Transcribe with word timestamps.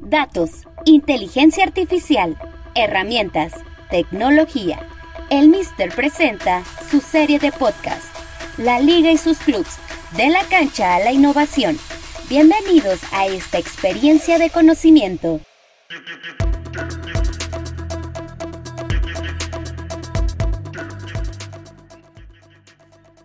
datos, 0.00 0.66
inteligencia 0.84 1.64
artificial, 1.64 2.36
herramientas, 2.74 3.52
tecnología. 3.90 4.80
El 5.28 5.48
Mister 5.48 5.94
presenta 5.94 6.62
su 6.90 7.00
serie 7.00 7.38
de 7.38 7.52
podcast, 7.52 8.06
La 8.56 8.80
Liga 8.80 9.12
y 9.12 9.18
sus 9.18 9.38
clubs, 9.38 9.78
de 10.16 10.28
la 10.28 10.42
cancha 10.44 10.96
a 10.96 11.00
la 11.00 11.12
innovación. 11.12 11.78
Bienvenidos 12.28 13.00
a 13.12 13.26
esta 13.26 13.58
experiencia 13.58 14.38
de 14.38 14.50
conocimiento. 14.50 15.40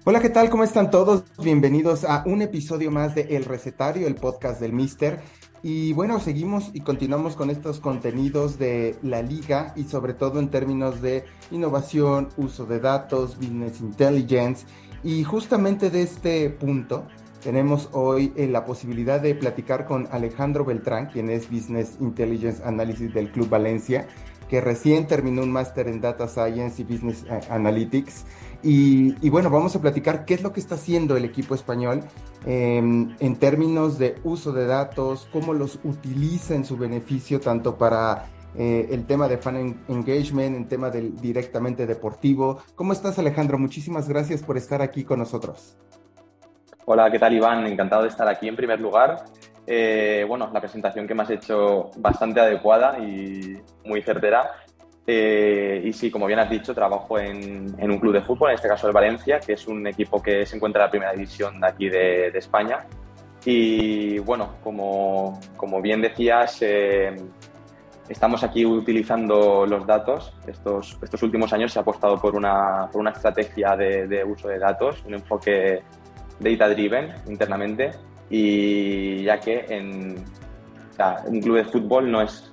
Hola, 0.07 0.19
¿qué 0.19 0.29
tal? 0.29 0.51
¿Cómo 0.51 0.63
están 0.63 0.91
todos? 0.91 1.23
Bienvenidos 1.39 2.03
a 2.03 2.23
un 2.27 2.43
episodio 2.43 2.91
más 2.91 3.15
de 3.15 3.21
El 3.35 3.45
Recetario, 3.45 4.05
el 4.05 4.13
podcast 4.13 4.61
del 4.61 4.71
Mister. 4.71 5.19
Y 5.67 5.93
bueno, 5.93 6.19
seguimos 6.19 6.69
y 6.73 6.81
continuamos 6.81 7.35
con 7.35 7.49
estos 7.49 7.79
contenidos 7.79 8.59
de 8.59 8.95
la 9.01 9.23
liga 9.23 9.73
y 9.75 9.85
sobre 9.85 10.13
todo 10.13 10.39
en 10.39 10.49
términos 10.49 11.01
de 11.01 11.25
innovación, 11.49 12.29
uso 12.37 12.67
de 12.67 12.79
datos, 12.79 13.35
business 13.37 13.81
intelligence. 13.81 14.67
Y 15.03 15.23
justamente 15.23 15.89
de 15.89 16.03
este 16.03 16.51
punto 16.51 17.07
tenemos 17.43 17.89
hoy 17.93 18.31
eh, 18.35 18.45
la 18.47 18.63
posibilidad 18.63 19.19
de 19.19 19.33
platicar 19.33 19.87
con 19.87 20.07
Alejandro 20.11 20.65
Beltrán, 20.65 21.07
quien 21.07 21.31
es 21.31 21.49
Business 21.49 21.97
Intelligence 21.99 22.63
Analysis 22.63 23.11
del 23.11 23.31
Club 23.31 23.49
Valencia, 23.49 24.07
que 24.47 24.61
recién 24.61 25.07
terminó 25.07 25.41
un 25.41 25.51
máster 25.51 25.87
en 25.87 25.99
Data 25.99 26.27
Science 26.27 26.79
y 26.79 26.85
Business 26.85 27.25
eh, 27.27 27.39
Analytics 27.49 28.23
y, 28.67 29.29
bueno, 29.29 29.51
vamos 29.51 29.75
a 29.75 29.81
platicar 29.81 30.25
qué 30.25 30.33
es 30.33 30.41
lo 30.41 30.51
que 30.51 30.59
está 30.59 30.73
haciendo 30.73 31.15
el 31.15 31.23
equipo 31.23 31.53
español 31.53 32.01
em, 32.47 33.15
en 33.19 33.35
términos 33.35 33.99
de 33.99 34.15
uso 34.23 34.53
de 34.53 34.65
datos, 34.65 35.27
cómo 35.31 35.53
los 35.53 35.79
utiliza 35.83 36.55
en 36.55 36.65
su 36.65 36.75
beneficio, 36.75 37.39
tanto 37.39 37.77
para 37.77 38.25
eh, 38.57 38.87
el 38.89 39.05
tema 39.05 39.27
de 39.27 39.37
fan 39.37 39.83
engagement, 39.87 40.55
en 40.55 40.67
tema 40.67 40.89
del 40.89 41.15
directamente 41.15 41.85
deportivo. 41.85 42.59
¿Cómo 42.73 42.93
estás, 42.93 43.19
Alejandro? 43.19 43.59
Muchísimas 43.59 44.09
gracias 44.09 44.41
por 44.41 44.57
estar 44.57 44.81
aquí 44.81 45.03
con 45.03 45.19
nosotros. 45.19 45.77
Hola, 46.85 47.11
¿qué 47.11 47.19
tal, 47.19 47.33
Iván? 47.33 47.67
Encantado 47.67 48.01
de 48.01 48.09
estar 48.09 48.27
aquí 48.27 48.47
en 48.47 48.55
primer 48.55 48.81
lugar. 48.81 49.25
Eh, 49.67 50.25
bueno, 50.27 50.49
la 50.51 50.59
presentación 50.59 51.07
que 51.07 51.13
me 51.13 51.21
has 51.23 51.29
hecho 51.29 51.91
bastante 51.97 52.39
adecuada 52.39 52.97
y 52.97 53.61
muy 53.83 54.01
certera. 54.01 54.51
Eh, 55.07 55.81
y 55.85 55.93
sí, 55.93 56.09
como 56.09 56.25
bien 56.25 56.39
has 56.39 56.49
dicho, 56.49 56.73
trabajo 56.73 57.19
en, 57.19 57.75
un 57.79 57.99
club 57.99 58.13
de 58.13 58.21
fútbol, 58.21 58.49
en 58.49 58.55
este 58.55 58.67
caso 58.67 58.87
el 58.87 58.93
Valencia, 58.93 59.39
que 59.39 59.53
es 59.53 59.67
un 59.67 59.85
equipo 59.85 60.21
que 60.21 60.45
se 60.45 60.55
encuentra 60.55 60.81
en 60.81 60.85
la 60.87 60.91
primera 60.91 61.11
división 61.13 61.59
de 61.59 61.67
aquí 61.67 61.89
de, 61.89 62.27
España. 62.29 62.85
Y 63.45 64.17
bueno, 64.19 64.55
como, 64.63 65.39
como 65.55 65.79
bien 65.79 66.01
decías, 66.01 66.57
eh, 66.61 67.15
estamos 68.09 68.43
aquí 68.43 68.65
utilizando 68.65 69.67
los 69.67 69.85
datos. 69.85 70.33
Estos, 70.47 70.97
estos 71.03 71.21
últimos 71.21 71.53
años 71.53 71.71
se 71.71 71.77
ha 71.77 71.83
apostado 71.83 72.19
por 72.19 72.35
una, 72.35 72.89
por 72.91 73.01
una 73.01 73.11
estrategia 73.11 73.75
de, 73.75 74.23
uso 74.23 74.47
de 74.47 74.57
datos, 74.57 75.03
un 75.05 75.13
enfoque 75.13 75.83
data-driven 76.39 77.13
internamente. 77.27 77.91
Y 78.27 79.23
ya 79.23 79.39
que 79.39 79.65
en 79.69 80.15
un 81.27 81.41
club 81.41 81.57
de 81.57 81.65
fútbol 81.65 82.09
no 82.09 82.21
es 82.23 82.51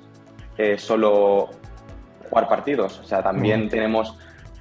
eh, 0.59 0.77
solo 0.77 1.49
jugar 2.33 2.49
partidos. 2.49 2.99
O 2.99 3.05
sea, 3.05 3.23
también 3.23 3.69
tenemos 3.69 4.17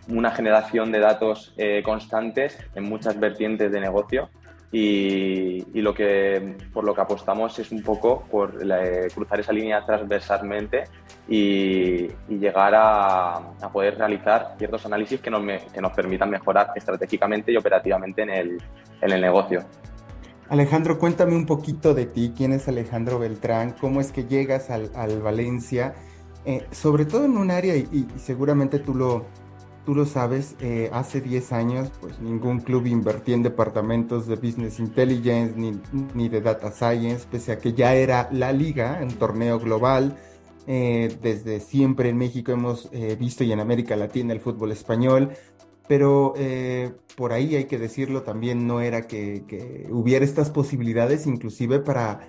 una 0.09 0.31
generación 0.31 0.91
de 0.91 0.99
datos 0.99 1.53
eh, 1.55 1.81
constantes 1.85 2.57
en 2.75 2.83
muchas 2.83 3.17
vertientes 3.17 3.71
de 3.71 3.79
negocio 3.79 4.29
y, 4.73 5.63
lo 5.81 5.93
que 5.93 6.57
por 6.73 6.83
lo 6.83 6.93
que 6.93 7.01
apostamos 7.01 7.57
es 7.59 7.71
un 7.71 7.81
poco 7.81 8.23
por 8.29 8.57
eh, 8.61 9.07
cruzar 9.13 9.39
esa 9.39 9.53
línea 9.53 9.85
transversalmente 9.85 10.83
y, 11.29 12.07
llegar 12.27 12.73
a, 12.75 13.53
poder 13.71 13.97
realizar 13.97 14.55
ciertos 14.57 14.85
análisis 14.85 15.21
que 15.21 15.29
nos, 15.29 15.41
que 15.71 15.81
nos 15.81 15.93
permitan 15.93 16.29
mejorar 16.29 16.71
estratégicamente 16.75 17.53
y 17.53 17.57
operativamente 17.57 18.23
en 18.23 18.29
el, 18.31 18.61
en 19.01 19.11
el 19.11 19.21
negocio. 19.21 19.63
Alejandro, 20.49 20.99
cuéntame 20.99 21.35
un 21.35 21.45
poquito 21.45 21.93
de 21.93 22.05
ti, 22.05 22.33
quién 22.35 22.51
es 22.51 22.67
Alejandro 22.67 23.19
Beltrán, 23.19 23.73
cómo 23.79 24.01
es 24.01 24.11
que 24.11 24.25
llegas 24.25 24.69
al, 24.69 24.91
al 24.93 25.21
Valencia 25.21 25.95
eh, 26.45 26.65
sobre 26.71 27.05
todo 27.05 27.25
en 27.25 27.37
un 27.37 27.51
área, 27.51 27.75
y, 27.75 28.07
seguramente 28.17 28.79
tú 28.79 28.95
lo, 28.95 29.25
tú 29.85 29.93
lo 29.93 30.05
sabes, 30.05 30.55
eh, 30.59 30.89
hace 30.91 31.21
10 31.21 31.51
años, 31.51 31.91
pues 32.01 32.19
ningún 32.19 32.59
club 32.59 32.87
invertía 32.87 33.35
en 33.35 33.43
departamentos 33.43 34.27
de 34.27 34.35
Business 34.35 34.79
Intelligence 34.79 35.53
ni, 35.55 35.79
ni 36.15 36.29
de 36.29 36.41
Data 36.41 36.71
Science, 36.71 37.27
pese 37.29 37.51
a 37.51 37.59
que 37.59 37.73
ya 37.73 37.93
era 37.95 38.27
la 38.31 38.51
liga, 38.51 38.99
un 39.01 39.13
torneo 39.13 39.59
global. 39.59 40.17
Eh, 40.67 41.17
desde 41.21 41.59
siempre 41.59 42.09
en 42.09 42.17
México 42.17 42.51
hemos 42.51 42.89
visto 43.17 43.43
y 43.43 43.51
en 43.51 43.59
América 43.59 43.95
Latina 43.95 44.31
el 44.31 44.39
fútbol 44.39 44.71
español, 44.71 45.31
pero 45.87 46.35
por 47.17 47.33
ahí 47.33 47.55
hay 47.55 47.65
que 47.65 47.79
decirlo 47.79 48.21
también, 48.21 48.67
no 48.67 48.79
era 48.79 49.07
que, 49.07 49.43
que 49.47 49.87
hubiera 49.89 50.23
estas 50.23 50.51
posibilidades 50.51 51.25
inclusive 51.25 51.79
para 51.79 52.21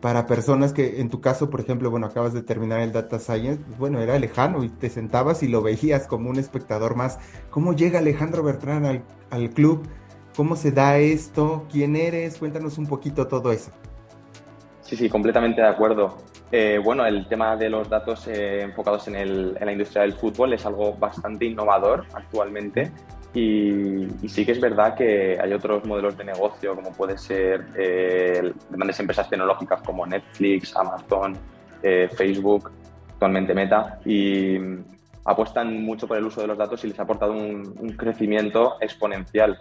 para 0.00 0.26
personas 0.26 0.72
que 0.72 1.00
en 1.00 1.08
tu 1.08 1.20
caso, 1.20 1.50
por 1.50 1.60
ejemplo, 1.60 1.90
bueno, 1.90 2.06
acabas 2.06 2.32
de 2.32 2.42
terminar 2.42 2.80
el 2.80 2.92
Data 2.92 3.18
Science, 3.18 3.62
pues, 3.66 3.78
bueno, 3.78 4.00
era 4.00 4.18
lejano 4.18 4.62
y 4.62 4.68
te 4.68 4.90
sentabas 4.90 5.42
y 5.42 5.48
lo 5.48 5.62
veías 5.62 6.06
como 6.06 6.30
un 6.30 6.38
espectador 6.38 6.96
más. 6.96 7.18
¿Cómo 7.50 7.72
llega 7.72 7.98
Alejandro 7.98 8.42
Bertrán 8.42 9.02
al, 9.30 9.50
club? 9.50 9.86
¿Cómo 10.36 10.54
se 10.56 10.70
da 10.70 10.98
esto? 10.98 11.66
¿Quién 11.72 11.96
eres? 11.96 12.36
Cuéntanos 12.38 12.78
un 12.78 12.86
poquito 12.86 13.26
todo 13.26 13.52
eso. 13.52 13.70
Sí, 14.86 14.96
sí, 14.96 15.08
completamente 15.08 15.60
de 15.60 15.66
acuerdo. 15.66 16.18
Eh, 16.52 16.80
bueno, 16.82 17.04
el 17.04 17.26
tema 17.26 17.56
de 17.56 17.68
los 17.68 17.88
datos 17.88 18.28
eh, 18.28 18.62
enfocados 18.62 19.08
en, 19.08 19.16
el, 19.16 19.56
en, 19.58 19.66
la 19.66 19.72
industria 19.72 20.02
del 20.02 20.12
fútbol 20.12 20.52
es 20.52 20.64
algo 20.64 20.94
bastante 20.94 21.44
innovador 21.44 22.06
actualmente 22.14 22.92
y, 23.36 24.08
sí 24.28 24.46
que 24.46 24.52
es 24.52 24.60
verdad 24.60 24.94
que 24.94 25.38
hay 25.38 25.52
otros 25.52 25.84
modelos 25.84 26.16
de 26.16 26.24
negocio, 26.24 26.74
como 26.74 26.90
puede 26.92 27.18
ser 27.18 27.66
eh, 27.76 28.52
grandes 28.70 28.98
empresas 28.98 29.28
tecnológicas 29.28 29.82
como 29.82 30.06
Netflix, 30.06 30.74
Amazon, 30.74 31.36
eh, 31.82 32.08
Facebook, 32.16 32.70
actualmente 33.10 33.54
Meta, 33.54 33.98
y 34.06 34.56
apuestan 35.26 35.82
mucho 35.84 36.08
por 36.08 36.16
el 36.16 36.24
uso 36.24 36.40
de 36.40 36.46
los 36.46 36.56
datos 36.56 36.82
y 36.84 36.88
les 36.88 36.98
ha 36.98 37.02
aportado 37.02 37.32
un, 37.32 37.94
crecimiento 37.98 38.76
exponencial. 38.80 39.58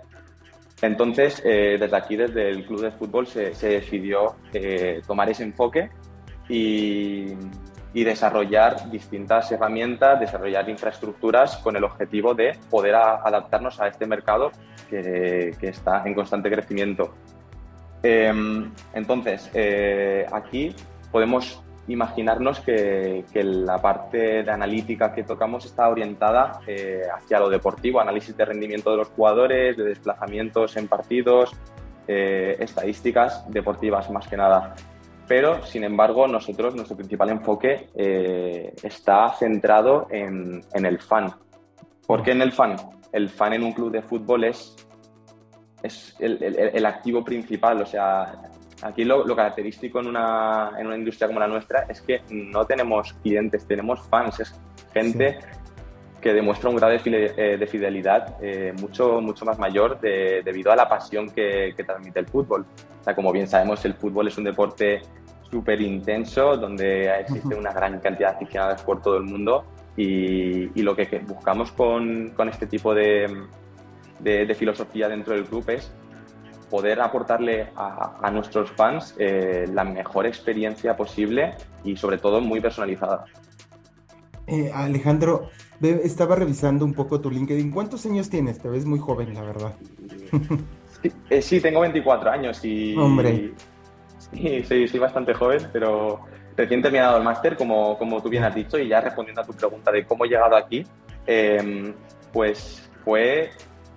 Entonces, 0.82 1.42
eh, 1.46 1.78
desde 1.80 1.96
aquí, 1.96 2.16
desde 2.16 2.50
el 2.50 2.66
club 2.66 2.82
de 2.82 2.92
fútbol, 2.92 3.28
se, 3.28 3.52
decidió 3.52 4.36
tomar 5.08 5.30
ese 5.30 5.44
enfoque 5.44 5.90
y, 6.50 7.34
y 7.96 8.04
desarrollar 8.04 8.92
distintas 8.92 9.50
herramientas, 9.54 10.20
desarrollar 10.20 10.70
infraestructuras 10.70 11.58
con 11.60 11.78
el 11.78 11.84
objetivo 11.86 12.34
de 12.36 12.60
poder 12.70 12.94
adaptarnos 12.94 13.80
a 13.80 13.88
este 13.88 14.06
mercado 14.06 14.52
que, 14.90 15.56
está 15.62 16.04
en 16.06 16.14
constante 16.14 16.52
crecimiento. 16.52 17.16
Em, 18.04 18.70
entonces, 18.94 19.50
eh, 19.54 20.26
aquí 20.30 20.76
podemos 21.10 21.64
imaginarnos 21.88 22.60
que, 22.62 23.26
la 23.34 23.82
parte 23.82 24.44
de 24.44 24.52
analítica 24.52 25.14
que 25.14 25.24
tocamos 25.24 25.66
está 25.66 25.90
orientada 25.90 26.60
eh, 26.68 27.02
hacia 27.14 27.40
lo 27.40 27.50
deportivo, 27.50 28.00
análisis 28.00 28.36
de 28.36 28.46
rendimiento 28.46 28.92
de 28.92 28.98
los 28.98 29.10
jugadores, 29.10 29.78
de 29.78 29.84
desplazamientos 29.84 30.78
en 30.78 30.88
partidos, 30.88 31.52
eh, 32.08 32.56
estadísticas 32.60 33.46
deportivas 33.50 34.10
más 34.12 34.28
que 34.28 34.38
nada 34.38 34.76
pero 35.28 35.64
sin 35.66 35.84
embargo 35.84 36.28
nosotros, 36.28 36.76
nuestro 36.76 36.96
principal 36.96 37.30
enfoque 37.30 37.90
eh, 37.96 38.74
está 38.84 39.34
centrado 39.34 40.08
en, 40.12 40.64
el 40.74 41.00
fan. 41.00 41.34
¿Por 42.06 42.24
qué 42.24 42.32
en 42.32 42.42
el 42.42 42.52
fan? 42.52 42.76
El 43.12 43.30
fan 43.30 43.54
en 43.54 43.64
un 43.64 43.74
club 43.74 43.92
de 43.92 44.02
fútbol 44.02 44.44
es, 44.44 44.76
es 45.82 46.16
el, 46.20 46.86
activo 46.86 47.24
principal, 47.24 47.82
o 47.82 47.86
sea, 47.86 48.34
aquí 48.82 49.04
lo, 49.04 49.24
característico 49.36 50.00
en 50.00 50.08
una, 50.08 50.72
en 50.78 50.88
una, 50.88 50.98
industria 50.98 51.28
como 51.28 51.40
la 51.40 51.48
nuestra 51.48 51.86
es 51.90 52.02
que 52.02 52.22
no 52.30 52.66
tenemos 52.66 53.14
clientes, 53.24 53.66
tenemos 53.66 54.02
fans, 54.10 54.40
es 54.40 54.60
gente 54.94 55.40
que 56.22 56.34
demuestra 56.34 56.70
un 56.70 56.76
grado 56.76 56.94
de, 56.94 57.34
eh, 57.38 57.68
fidelidad 57.68 58.38
eh, 58.42 58.74
mucho, 58.82 59.22
mucho 59.22 59.46
más 59.46 59.60
mayor 59.60 60.00
debido 60.00 60.72
a 60.72 60.76
la 60.76 60.90
pasión 60.90 61.30
que, 61.30 61.74
que 61.78 61.84
transmite 61.84 62.20
el 62.20 62.28
fútbol. 62.28 62.66
Como 63.16 63.32
bien 63.32 63.48
sabemos, 63.48 63.86
el 63.86 63.94
fútbol 63.94 64.28
es 64.28 64.38
un 64.38 64.46
deporte 64.46 65.02
súper 65.52 65.80
intenso 65.82 66.58
donde 66.58 67.20
existe 67.20 67.54
una 67.54 67.72
gran 67.72 68.00
cantidad 68.00 68.32
de 68.32 68.36
aficionados 68.38 68.82
por 68.82 69.02
todo 69.02 69.18
el 69.18 69.24
mundo 69.24 69.64
y, 69.96 70.82
lo 70.82 70.96
que 70.96 71.06
buscamos 71.26 71.72
con, 71.72 72.32
con 72.32 72.50
este 72.50 72.68
tipo 72.68 72.94
de, 72.94 73.48
de, 74.20 74.56
filosofía 74.56 75.08
dentro 75.08 75.34
del 75.34 75.46
club 75.46 75.70
es 75.70 75.92
poder 76.76 77.00
aportarle 77.00 77.70
a, 77.78 78.18
a 78.22 78.32
nuestros 78.32 78.70
fans 78.72 79.16
eh, 79.18 79.66
la 79.74 79.86
mejor 79.86 80.26
experiencia 80.26 80.98
posible 80.98 81.54
y 81.86 81.96
sobre 81.96 82.18
todo 82.18 82.42
muy 82.42 82.60
personalizada. 82.60 83.24
Eh, 84.46 84.70
Alejandro, 84.74 85.52
estaba 85.82 86.36
revisando 86.36 86.84
un 86.84 86.94
poco 86.94 87.22
tu 87.22 87.32
LinkedIn. 87.32 87.72
¿Cuántos 87.72 88.06
años 88.06 88.30
tienes? 88.30 88.60
Te 88.60 88.68
ves 88.68 88.86
muy 88.86 89.00
joven, 89.00 89.34
la 89.34 89.42
verdad. 89.42 89.74
Sí, 91.40 91.58
eh, 91.58 91.62
tengo 91.62 91.82
24 91.82 92.32
años 92.32 92.66
y... 92.66 92.96
Hombre. 92.98 93.54
Sí, 94.34 94.64
soy, 94.64 95.00
bastante 95.00 95.36
joven, 95.36 95.70
pero, 95.72 96.22
recién 96.58 96.82
terminado 96.82 97.18
el 97.18 97.24
máster, 97.24 97.56
como, 97.56 97.96
como 98.00 98.24
tú 98.24 98.30
bien 98.30 98.44
has 98.44 98.56
dicho, 98.56 98.80
y 98.80 98.88
ya 98.88 99.02
respondiendo 99.02 99.42
a 99.42 99.46
tu 99.46 99.54
pregunta 99.54 99.92
de 99.92 100.04
cómo 100.04 100.26
he 100.26 100.30
llegado 100.30 100.56
aquí, 100.56 100.84
em, 101.28 101.94
pues 102.34 102.90
fue, 103.04 103.52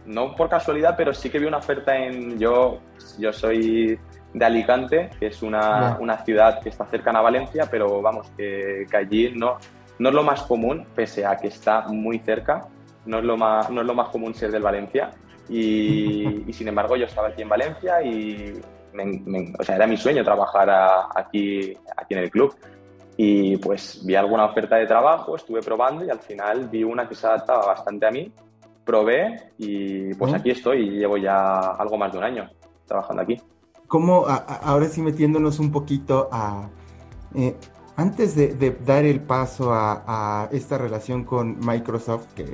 no 0.07 0.35
por 0.35 0.49
casualidad, 0.49 0.95
pero 0.97 1.13
sí 1.13 1.31
que 1.31 1.39
vi 1.39 1.47
una 1.47 1.59
oferta 1.59 1.97
en, 1.97 2.39
yo, 2.39 2.81
yo 3.19 3.33
soy 3.33 3.99
de 4.33 4.45
Alicante, 4.45 5.11
que 5.19 5.27
es 5.27 5.43
una, 5.43 5.97
una 6.01 6.25
ciudad 6.25 6.61
que 6.61 6.69
está 6.69 6.87
cercana 6.87 7.19
a 7.19 7.23
Valencia, 7.23 7.69
pero 7.71 8.01
vamos, 8.03 8.31
que, 8.37 8.87
que, 8.91 8.97
allí 8.97 9.33
no, 9.35 9.59
no 9.99 10.09
es 10.09 10.15
lo 10.15 10.23
más 10.23 10.43
común, 10.43 10.87
pese 10.95 11.25
a 11.25 11.37
que 11.37 11.49
está 11.49 11.83
muy 11.89 12.19
cerca, 12.19 12.69
no 13.07 13.19
es 13.19 13.25
lo 13.25 13.37
más, 13.37 13.71
no 13.71 13.81
es 13.81 13.87
lo 13.87 13.95
más 13.95 14.09
común 14.09 14.35
ser 14.35 14.51
del 14.51 14.63
Valencia. 14.63 15.11
Y, 15.49 16.45
y 16.47 16.53
sin 16.53 16.69
embargo 16.69 16.97
yo 16.97 17.07
estaba 17.07 17.29
aquí 17.29 17.41
en 17.41 17.49
Valencia 17.49 18.03
y 18.03 18.61
o 19.59 19.65
sea, 19.65 19.77
era 19.77 19.87
mi 19.87 19.97
sueño 19.97 20.25
trabajar 20.25 20.69
aquí, 21.15 21.77
aquí 21.97 22.15
en 22.15 22.21
el 22.21 22.31
club. 22.31 22.55
Y 23.17 23.57
pues 23.57 24.05
vi 24.05 24.15
alguna 24.15 24.45
oferta 24.45 24.77
de 24.77 24.87
trabajo, 24.87 25.37
estuve 25.37 25.61
probando 25.61 26.05
y 26.05 26.11
al 26.11 26.21
final 26.21 26.69
vi 26.69 26.85
una 26.85 27.09
que 27.09 27.15
se 27.15 27.27
adaptaba 27.27 27.67
bastante 27.67 28.07
a 28.07 28.11
mí, 28.11 28.33
probé 28.89 29.53
y 29.59 30.15
pues 30.15 30.33
aquí 30.33 30.51
estoy 30.51 30.89
y 30.89 30.91
llevo 31.01 31.19
ya 31.19 31.59
algo 31.73 31.99
más 31.99 32.11
de 32.11 32.17
un 32.17 32.25
año 32.25 32.51
trabajando 32.87 33.23
aquí. 33.23 33.37
¿Cómo, 33.87 34.25
ahora 34.27 34.87
sí 34.87 35.03
metiéndonos 35.03 35.59
un 35.59 35.71
poquito 35.71 36.31
a... 36.33 36.71
Eh, 37.35 37.55
antes 37.97 38.35
de, 38.35 38.77
dar 38.87 39.05
el 39.05 39.21
paso 39.21 39.75
a, 39.75 40.49
esta 40.53 40.79
relación 40.79 41.25
con 41.25 41.59
Microsoft, 41.59 42.33
que 42.35 42.47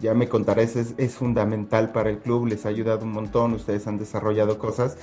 ya 0.00 0.14
me 0.14 0.28
contarás, 0.28 0.76
es, 0.76 0.94
es 0.96 1.14
fundamental 1.14 1.92
para 1.92 2.08
el 2.08 2.20
club, 2.20 2.46
les 2.46 2.64
ha 2.64 2.70
ayudado 2.70 3.04
un 3.04 3.12
montón, 3.12 3.52
ustedes 3.52 3.86
han 3.86 3.98
desarrollado 3.98 4.58
cosas. 4.58 4.96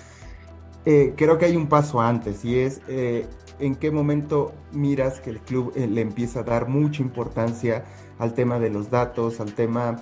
Eh, 0.85 1.13
creo 1.15 1.37
que 1.37 1.45
hay 1.45 1.55
un 1.55 1.67
paso 1.67 2.01
antes 2.01 2.43
y 2.43 2.59
es 2.59 2.81
eh, 2.87 3.27
en 3.59 3.75
qué 3.75 3.89
momento 3.91 4.53
miras 4.73 5.21
que 5.21 5.29
el 5.29 5.39
club 5.39 5.71
eh, 5.75 5.87
le 5.87 6.01
empieza 6.01 6.41
a 6.41 6.43
dar 6.43 6.67
mucha 6.67 7.01
importancia 7.01 7.85
al 8.19 8.33
tema 8.33 8.59
de 8.59 8.69
los 8.69 8.89
datos, 8.89 9.39
al 9.39 9.53
tema 9.53 9.97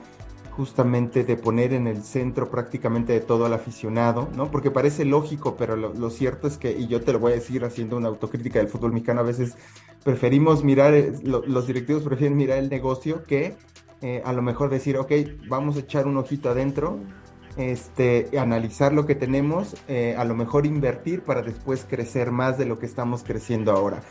justamente 0.52 1.24
de 1.24 1.38
poner 1.38 1.74
en 1.74 1.88
el 1.88 2.04
centro 2.04 2.50
prácticamente 2.50 3.14
de 3.14 3.22
todo 3.22 3.46
al 3.46 3.54
aficionado, 3.54 4.30
¿no? 4.36 4.52
Porque 4.52 4.72
parece 4.72 5.06
lógico, 5.06 5.56
pero 5.58 5.76
lo, 5.76 6.10
cierto 6.10 6.48
es 6.48 6.58
que, 6.58 6.72
y 6.72 6.88
yo 6.88 7.02
te 7.02 7.14
lo 7.14 7.20
voy 7.20 7.34
a 7.34 7.36
decir 7.36 7.64
haciendo 7.64 7.98
una 7.98 8.10
autocrítica 8.10 8.60
del 8.60 8.68
fútbol 8.68 8.94
mexicano, 8.94 9.22
a 9.22 9.24
veces 9.24 9.56
preferimos 10.04 10.64
mirar, 10.64 10.94
los 11.24 11.68
directivos 11.68 12.04
prefieren 12.04 12.38
mirar 12.38 12.58
el 12.58 12.70
negocio 12.70 13.24
que 13.24 13.56
a 14.24 14.34
lo 14.34 14.42
mejor 14.42 14.70
decir, 14.70 14.98
ok, 14.98 15.12
vamos 15.48 15.76
a 15.78 15.82
echar 15.82 16.08
un 16.08 16.18
ojito 16.18 16.50
adentro, 16.50 17.00
este, 17.58 18.30
analizar 18.40 18.94
lo 18.94 19.06
que 19.06 19.16
tenemos, 19.16 19.76
eh, 19.88 20.16
a 20.18 20.26
lo 20.26 20.36
mejor 20.36 20.66
invertir 20.66 21.22
para 21.22 21.42
después 21.42 21.86
crecer 21.88 22.32
más 22.32 22.58
de 22.58 22.66
lo 22.66 22.80
que 22.80 22.86
estamos 22.86 23.24
creciendo 23.24 23.72
ahora. 23.72 24.02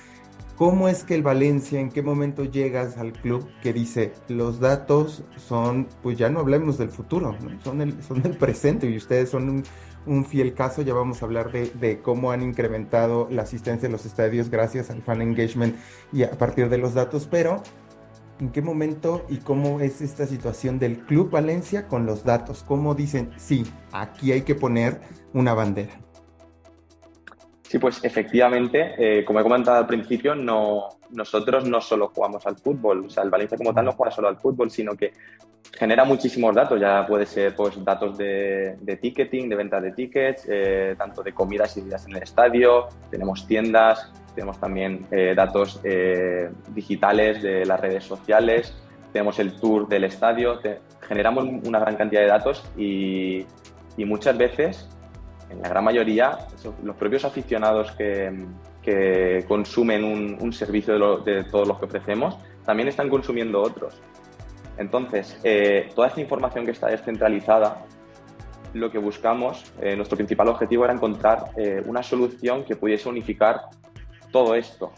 ¿Cómo 0.61 0.89
es 0.89 1.05
que 1.05 1.15
el 1.15 1.23
Valencia, 1.23 1.81
en 1.81 1.89
qué 1.89 2.03
momento 2.03 2.45
llegas 2.45 2.99
al 2.99 3.15
club 3.15 3.49
que 3.63 3.73
dice 3.73 4.13
los 4.29 4.61
datos 4.61 5.25
son, 5.39 5.89
pues 6.03 6.19
ya 6.19 6.29
no 6.29 6.41
hablemos 6.41 6.77
del 6.77 6.91
futuro, 6.91 7.35
son, 7.65 7.81
el, 7.81 8.03
son 8.03 8.21
el 8.27 8.37
presente 8.37 8.87
y 8.87 8.95
ustedes 8.95 9.31
son 9.31 9.65
un, 10.05 10.25
fiel 10.27 10.53
caso, 10.53 10.83
ya 10.83 10.93
vamos 10.93 11.23
a 11.23 11.25
hablar 11.25 11.51
de, 11.51 11.71
de, 11.71 12.03
cómo 12.03 12.31
han 12.31 12.43
incrementado 12.43 13.27
la 13.31 13.41
asistencia 13.41 13.87
en 13.87 13.93
los 13.93 14.05
estadios 14.05 14.51
gracias 14.51 14.91
al 14.91 15.01
fan 15.01 15.23
engagement 15.23 15.77
y 16.13 16.25
a 16.25 16.33
partir 16.33 16.69
de 16.69 16.77
los 16.77 16.93
datos, 16.93 17.27
pero 17.27 17.63
en 18.39 18.51
qué 18.51 18.61
momento 18.61 19.25
y 19.31 19.39
cómo 19.39 19.81
es 19.81 20.03
esta 20.03 20.27
situación 20.27 20.79
del 20.79 20.99
Club 21.07 21.31
Valencia 21.31 21.89
con 21.89 22.05
los 22.05 22.23
datos. 22.23 22.65
¿Cómo 22.69 22.95
dicen, 22.95 23.31
sí, 23.39 23.65
aquí 23.93 24.33
hay 24.33 24.43
que 24.43 24.55
poner 24.55 25.01
una 25.33 25.55
bandera? 25.55 26.10
Sí, 27.71 27.79
pues 27.79 28.03
efectivamente, 28.03 28.95
eh, 28.99 29.25
como 29.25 29.39
he 29.39 29.45
comentado 29.45 29.77
al 29.77 29.87
principio, 29.87 30.35
no, 30.35 30.89
nosotros 31.11 31.69
no 31.69 31.81
solo 31.81 32.09
jugamos 32.09 32.45
al 32.45 32.57
fútbol, 32.57 33.05
o 33.07 33.09
sea, 33.09 33.23
el 33.23 33.31
Valencia 33.31 33.57
como 33.57 33.73
tal 33.73 33.85
no 33.85 33.93
juega 33.93 34.11
solo 34.11 34.27
al 34.27 34.39
fútbol, 34.39 34.73
sino 34.73 34.97
que 34.97 35.13
genera 35.79 36.03
muchísimos 36.03 36.53
datos, 36.53 36.81
ya 36.81 37.07
puede 37.07 37.27
ser 37.27 37.55
pues 37.55 37.77
datos 37.85 38.19
de, 38.19 38.99
ticketing, 39.01 39.49
de 39.49 39.55
venta 39.55 39.81
de 39.81 39.93
tickets, 39.93 40.49
eh, 40.49 40.97
tanto 40.99 41.23
de 41.23 41.33
comidas 41.33 41.77
y 41.77 41.83
bebidas 41.83 42.09
en 42.09 42.17
el 42.17 42.25
estadio, 42.25 42.89
tenemos 43.09 43.47
tiendas, 43.47 44.13
tenemos 44.35 44.59
también 44.59 45.07
eh, 45.13 45.35
datos 45.37 45.81
digitales 46.75 47.41
de 47.41 47.65
las 47.67 47.79
redes 47.79 48.03
sociales, 48.03 48.75
tenemos 49.13 49.39
el 49.39 49.53
tour 49.53 49.87
del 49.87 50.03
estadio, 50.03 50.59
generamos 51.03 51.45
una 51.65 51.79
gran 51.79 51.95
cantidad 51.95 52.23
de 52.23 52.27
datos 52.27 52.65
y, 52.77 53.47
y 53.97 54.05
muchas 54.05 54.37
veces 54.37 54.89
en 55.51 55.61
la 55.63 55.69
gran 55.69 55.85
mayoría, 55.85 56.39
los 56.83 56.97
propios 56.97 57.25
aficionados 57.25 57.93
que, 57.93 59.45
consumen 59.47 60.05
un, 60.41 60.53
servicio 60.53 61.21
de, 61.21 61.45
todos 61.45 61.69
los 61.69 61.79
que 61.79 61.87
ofrecemos, 61.87 62.37
también 62.65 62.89
están 62.89 63.09
consumiendo 63.09 63.61
otros. 63.61 64.01
Entonces, 64.79 65.39
eh, 65.45 65.91
toda 65.95 66.09
esta 66.09 66.21
información 66.21 66.65
que 66.65 66.71
está 66.71 66.89
descentralizada, 66.89 67.85
lo 68.73 68.91
que 68.91 68.99
buscamos, 68.99 69.73
eh, 69.81 69.97
nuestro 69.97 70.17
principal 70.17 70.49
objetivo 70.49 70.85
era 70.85 70.95
encontrar 70.95 71.51
eh, 71.57 71.83
una 71.87 72.03
solución 72.03 72.65
que 72.65 72.77
pudiese 72.77 73.09
unificar 73.09 73.61
todo 74.31 74.55
esto. 74.55 74.93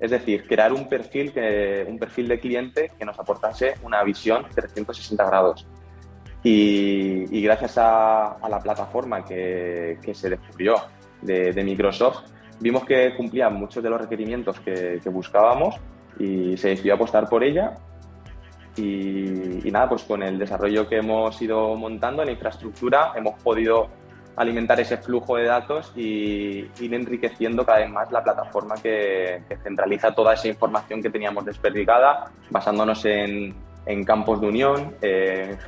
Es 0.00 0.10
decir, 0.10 0.46
crear 0.48 0.72
un 0.72 0.88
perfil, 0.88 1.32
que, 1.32 1.86
un 1.88 1.98
perfil 1.98 2.26
de 2.28 2.40
cliente 2.40 2.90
que 2.98 3.04
nos 3.04 3.18
aportase 3.18 3.74
una 3.84 4.02
visión 4.02 4.44
360 4.52 5.24
grados. 5.24 5.66
Y, 6.42 7.42
gracias 7.42 7.76
a, 7.76 8.38
la 8.48 8.60
plataforma 8.60 9.24
que, 9.24 9.98
se 10.12 10.30
descubrió 10.30 10.76
de, 11.20 11.62
Microsoft, 11.62 12.24
vimos 12.60 12.84
que 12.84 13.14
cumplía 13.16 13.50
muchos 13.50 13.82
de 13.82 13.90
los 13.90 14.00
requerimientos 14.00 14.58
que, 14.60 15.00
buscábamos 15.06 15.76
y 16.18 16.56
se 16.56 16.68
decidió 16.68 16.94
apostar 16.94 17.28
por 17.28 17.44
ella. 17.44 17.74
Y, 18.76 19.70
nada, 19.70 19.88
pues 19.88 20.04
con 20.04 20.22
el 20.22 20.38
desarrollo 20.38 20.88
que 20.88 20.96
hemos 20.96 21.40
ido 21.42 21.74
montando 21.76 22.22
en 22.22 22.30
infraestructura 22.30 23.12
hemos 23.16 23.40
podido 23.42 23.88
alimentar 24.36 24.80
ese 24.80 24.96
flujo 24.96 25.36
de 25.36 25.44
datos 25.44 25.92
y 25.94 26.66
ir 26.80 26.94
enriqueciendo 26.94 27.66
cada 27.66 27.80
vez 27.80 27.90
más 27.90 28.10
la 28.10 28.22
plataforma 28.22 28.76
que, 28.76 29.42
centraliza 29.62 30.14
toda 30.14 30.32
esa 30.32 30.48
información 30.48 31.02
que 31.02 31.10
teníamos 31.10 31.44
desperdigada, 31.44 32.30
basándonos 32.48 33.04
en, 33.04 33.54
campos 34.06 34.40
de 34.40 34.46
unión, 34.46 34.94
eh, 35.02 35.58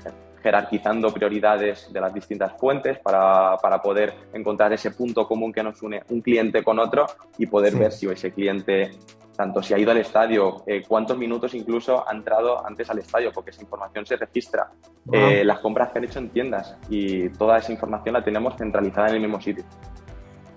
jerarquizando 0.42 1.12
prioridades 1.12 1.92
de 1.92 2.00
las 2.00 2.12
distintas 2.12 2.52
fuentes 2.58 2.98
para, 2.98 3.56
para, 3.56 3.80
poder 3.80 4.12
encontrar 4.32 4.72
ese 4.72 4.90
punto 4.90 5.26
común 5.26 5.52
que 5.52 5.62
nos 5.62 5.80
une 5.82 6.02
un 6.08 6.20
cliente 6.20 6.62
con 6.62 6.78
otro 6.78 7.06
y 7.38 7.46
poder 7.46 7.76
ver 7.76 7.92
si 7.92 8.06
ese 8.06 8.32
cliente, 8.32 8.90
tanto 9.36 9.62
si 9.62 9.74
ha 9.74 9.78
ido 9.78 9.92
al 9.92 9.98
estadio, 9.98 10.62
eh, 10.66 10.82
cuántos 10.86 11.16
minutos 11.16 11.54
incluso 11.54 12.06
ha 12.08 12.12
entrado 12.12 12.64
antes 12.66 12.90
al 12.90 12.98
estadio, 12.98 13.32
porque 13.32 13.50
esa 13.50 13.62
información 13.62 14.04
se 14.04 14.16
registra, 14.16 14.70
eh, 15.12 15.44
las 15.44 15.60
compras 15.60 15.90
que 15.90 15.98
han 15.98 16.04
hecho 16.04 16.18
en 16.18 16.30
tiendas 16.30 16.76
y 16.88 17.28
toda 17.30 17.58
esa 17.58 17.72
información 17.72 18.14
la 18.14 18.24
tenemos 18.24 18.56
centralizada 18.56 19.08
en 19.08 19.14
el 19.16 19.20
mismo 19.22 19.40
sitio. 19.40 19.64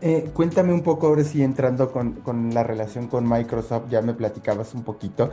Eh, 0.07 0.29
cuéntame 0.35 0.71
un 0.71 0.83
poco 0.83 1.07
ahora 1.07 1.23
sí 1.23 1.41
entrando 1.41 1.91
con, 1.91 2.11
con, 2.21 2.53
la 2.53 2.61
relación 2.61 3.07
con 3.07 3.27
Microsoft, 3.27 3.89
ya 3.89 4.03
me 4.03 4.13
platicabas 4.13 4.75
un 4.75 4.83
poquito 4.83 5.31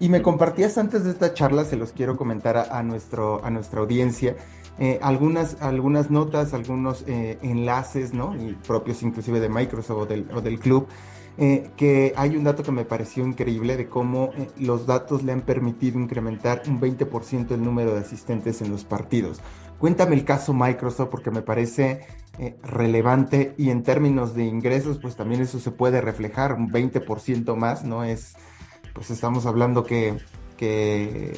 y 0.00 0.08
me 0.08 0.22
compartías 0.22 0.76
antes 0.76 1.04
de 1.04 1.12
esta 1.12 1.34
charla, 1.34 1.64
se 1.64 1.76
los 1.76 1.92
quiero 1.92 2.16
comentar 2.16 2.56
a, 2.56 2.82
nuestro, 2.82 3.44
a 3.44 3.50
nuestra 3.50 3.78
audiencia, 3.78 4.34
eh, 4.80 4.98
algunas, 5.02 5.62
algunas 5.62 6.10
notas, 6.10 6.52
algunos 6.52 7.04
eh, 7.06 7.38
enlaces, 7.42 8.12
¿no? 8.12 8.34
Y 8.34 8.54
propios 8.54 9.04
inclusive 9.04 9.38
de 9.38 9.48
Microsoft 9.48 9.98
o 9.98 10.06
del, 10.06 10.26
o 10.34 10.40
del 10.40 10.58
club, 10.58 10.88
que 11.76 12.12
hay 12.16 12.36
un 12.36 12.42
dato 12.42 12.64
que 12.64 12.72
me 12.72 12.84
pareció 12.84 13.24
increíble 13.24 13.76
de 13.76 13.88
cómo 13.88 14.32
los 14.58 14.86
datos 14.86 15.22
le 15.22 15.30
han 15.30 15.42
permitido 15.42 16.00
incrementar 16.00 16.62
un 16.66 16.80
20% 16.80 17.52
el 17.52 17.62
número 17.62 17.94
de 17.94 18.00
asistentes 18.00 18.60
en 18.62 18.72
los 18.72 18.82
partidos. 18.82 19.40
Cuéntame 19.78 20.16
el 20.16 20.24
caso 20.24 20.52
Microsoft 20.52 21.10
porque 21.10 21.30
me 21.30 21.42
parece 21.42 22.00
eh, 22.38 22.56
relevante 22.62 23.54
y 23.58 23.70
en 23.70 23.82
términos 23.82 24.34
de 24.34 24.44
ingresos, 24.44 24.98
pues 24.98 25.16
también 25.16 25.40
eso 25.40 25.58
se 25.58 25.70
puede 25.70 26.00
reflejar, 26.00 26.54
un 26.54 26.70
20% 26.70 27.56
más, 27.56 27.84
¿no? 27.84 28.04
Es, 28.04 28.34
pues 28.94 29.10
estamos 29.10 29.44
hablando 29.46 29.82
que, 29.82 30.16
que 30.56 31.32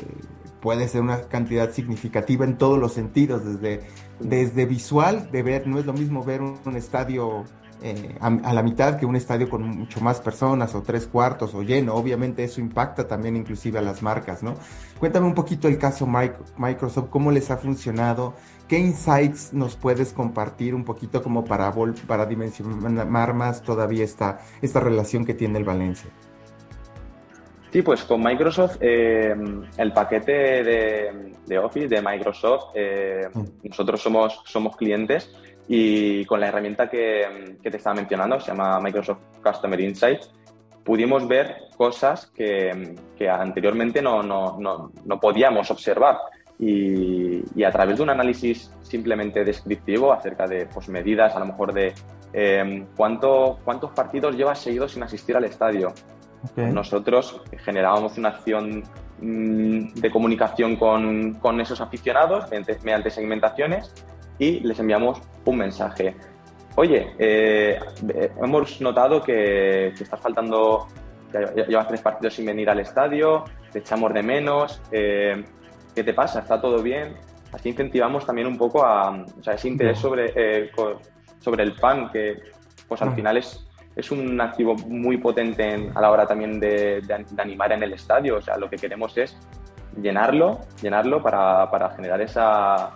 puede 0.60 0.88
ser 0.88 1.00
una 1.00 1.22
cantidad 1.22 1.70
significativa 1.72 2.44
en 2.44 2.58
todos 2.58 2.78
los 2.78 2.92
sentidos, 2.92 3.44
desde, 3.44 3.80
desde 4.18 4.66
visual, 4.66 5.30
de 5.30 5.42
ver, 5.42 5.66
no 5.66 5.78
es 5.78 5.86
lo 5.86 5.92
mismo 5.92 6.22
ver 6.22 6.42
un, 6.42 6.76
estadio 6.76 7.44
eh, 7.82 8.16
a, 8.20 8.52
la 8.52 8.62
mitad 8.62 8.98
que 8.98 9.06
un 9.06 9.16
estadio 9.16 9.48
con 9.48 9.62
mucho 9.62 10.00
más 10.00 10.20
personas 10.20 10.74
o 10.74 10.82
tres 10.82 11.06
cuartos 11.06 11.54
o 11.54 11.62
lleno. 11.62 11.94
Obviamente 11.94 12.44
eso 12.44 12.60
impacta 12.60 13.08
también 13.08 13.36
inclusive 13.36 13.78
a 13.78 13.82
las 13.82 14.02
marcas, 14.02 14.42
¿no? 14.42 14.54
Cuéntame 14.98 15.26
un 15.26 15.34
poquito 15.34 15.66
el 15.66 15.78
caso 15.78 16.06
Microsoft, 16.06 17.08
cómo 17.08 17.30
les 17.30 17.50
ha 17.50 17.56
funcionado, 17.56 18.34
¿Qué 18.70 18.78
insights 18.78 19.52
nos 19.52 19.74
puedes 19.74 20.12
compartir 20.12 20.76
un 20.76 20.84
poquito 20.84 21.24
como 21.24 21.44
para, 21.44 21.74
para 22.06 22.24
dimensionar 22.24 23.34
más 23.34 23.62
todavía 23.62 24.04
esta, 24.04 24.38
esta 24.62 24.78
relación 24.78 25.26
que 25.26 25.34
tiene 25.34 25.58
el 25.58 25.64
Valencia? 25.64 26.08
Sí, 27.72 27.82
pues 27.82 28.04
con 28.04 28.22
Microsoft, 28.22 28.76
eh, 28.80 29.34
el 29.76 29.92
paquete 29.92 30.62
de, 30.62 31.58
Office 31.58 31.88
de 31.88 32.00
Microsoft, 32.00 32.66
eh, 32.76 33.28
mm. 33.34 33.44
nosotros 33.64 34.00
somos, 34.00 34.40
somos 34.44 34.76
clientes 34.76 35.32
y 35.66 36.24
con 36.26 36.38
la 36.38 36.46
herramienta 36.46 36.88
que, 36.88 37.56
te 37.60 37.76
estaba 37.76 37.96
mencionando, 37.96 38.38
se 38.38 38.52
llama 38.52 38.78
Microsoft 38.78 39.18
Customer 39.42 39.80
Insights, 39.80 40.30
pudimos 40.84 41.26
ver 41.26 41.56
cosas 41.76 42.26
que, 42.26 42.94
anteriormente 43.28 44.00
no, 44.00 44.22
no, 44.22 45.20
podíamos 45.20 45.70
observar. 45.72 46.18
Y, 46.62 47.64
a 47.64 47.70
través 47.70 47.96
de 47.96 48.02
un 48.02 48.10
análisis 48.10 48.70
simplemente 48.82 49.44
descriptivo 49.44 50.12
acerca 50.12 50.46
de 50.46 50.66
pues, 50.66 50.88
medidas, 50.88 51.34
a 51.34 51.38
lo 51.38 51.46
mejor 51.46 51.72
de 51.72 51.94
eh, 52.32 52.84
cuánto, 52.96 53.58
cuántos 53.64 53.92
partidos 53.92 54.36
llevas 54.36 54.58
seguidos 54.58 54.92
sin 54.92 55.02
asistir 55.02 55.36
al 55.36 55.44
estadio. 55.44 55.94
Nosotros 56.56 57.42
generábamos 57.58 58.16
una 58.16 58.30
acción 58.30 58.82
mm, 59.20 59.94
de 59.94 60.10
comunicación 60.10 60.76
con, 60.76 61.34
con 61.34 61.60
esos 61.60 61.80
aficionados 61.80 62.50
mediante, 62.50 63.10
segmentaciones 63.10 63.92
y 64.38 64.60
les 64.60 64.78
enviamos 64.80 65.20
un 65.44 65.58
mensaje. 65.58 66.16
Oye, 66.76 67.14
eh, 67.18 67.78
hemos 68.42 68.80
notado 68.80 69.22
que, 69.22 69.92
que 69.96 70.04
estás 70.04 70.20
faltando, 70.20 70.86
llevas 71.68 71.88
tres 71.88 72.00
partidos 72.00 72.34
sin 72.34 72.46
venir 72.46 72.70
al 72.70 72.80
estadio, 72.80 73.44
te 73.70 73.80
echamos 73.80 74.14
de 74.14 74.22
menos, 74.22 74.80
eh, 74.90 75.44
¿qué 75.94 76.04
te 76.04 76.14
pasa? 76.14 76.40
¿Está 76.40 76.60
todo 76.60 76.82
bien? 76.82 77.16
Así 77.52 77.70
incentivamos 77.70 78.24
también 78.24 78.46
un 78.46 78.56
poco 78.56 78.84
a 78.84 79.10
o 79.10 79.42
sea, 79.42 79.54
ese 79.54 79.68
interés 79.68 79.98
sobre, 79.98 80.32
eh, 80.36 80.70
sobre 81.40 81.64
el 81.64 81.74
fan, 81.74 82.10
que 82.10 82.38
pues 82.86 83.02
al 83.02 83.14
final 83.14 83.36
es, 83.36 83.66
es 83.96 84.10
un 84.10 84.40
activo 84.40 84.74
muy 84.74 85.16
potente 85.16 85.90
a 85.94 86.00
la 86.00 86.10
hora 86.10 86.26
también 86.26 86.60
de, 86.60 87.02
animar 87.38 87.72
en 87.72 87.82
el 87.82 87.92
estadio. 87.92 88.36
O 88.36 88.42
sea, 88.42 88.56
lo 88.56 88.68
que 88.70 88.76
queremos 88.76 89.16
es 89.18 89.36
llenarlo, 90.00 90.60
llenarlo 90.80 91.22
para, 91.22 91.70
para 91.70 91.90
generar 91.90 92.20
esa, 92.20 92.92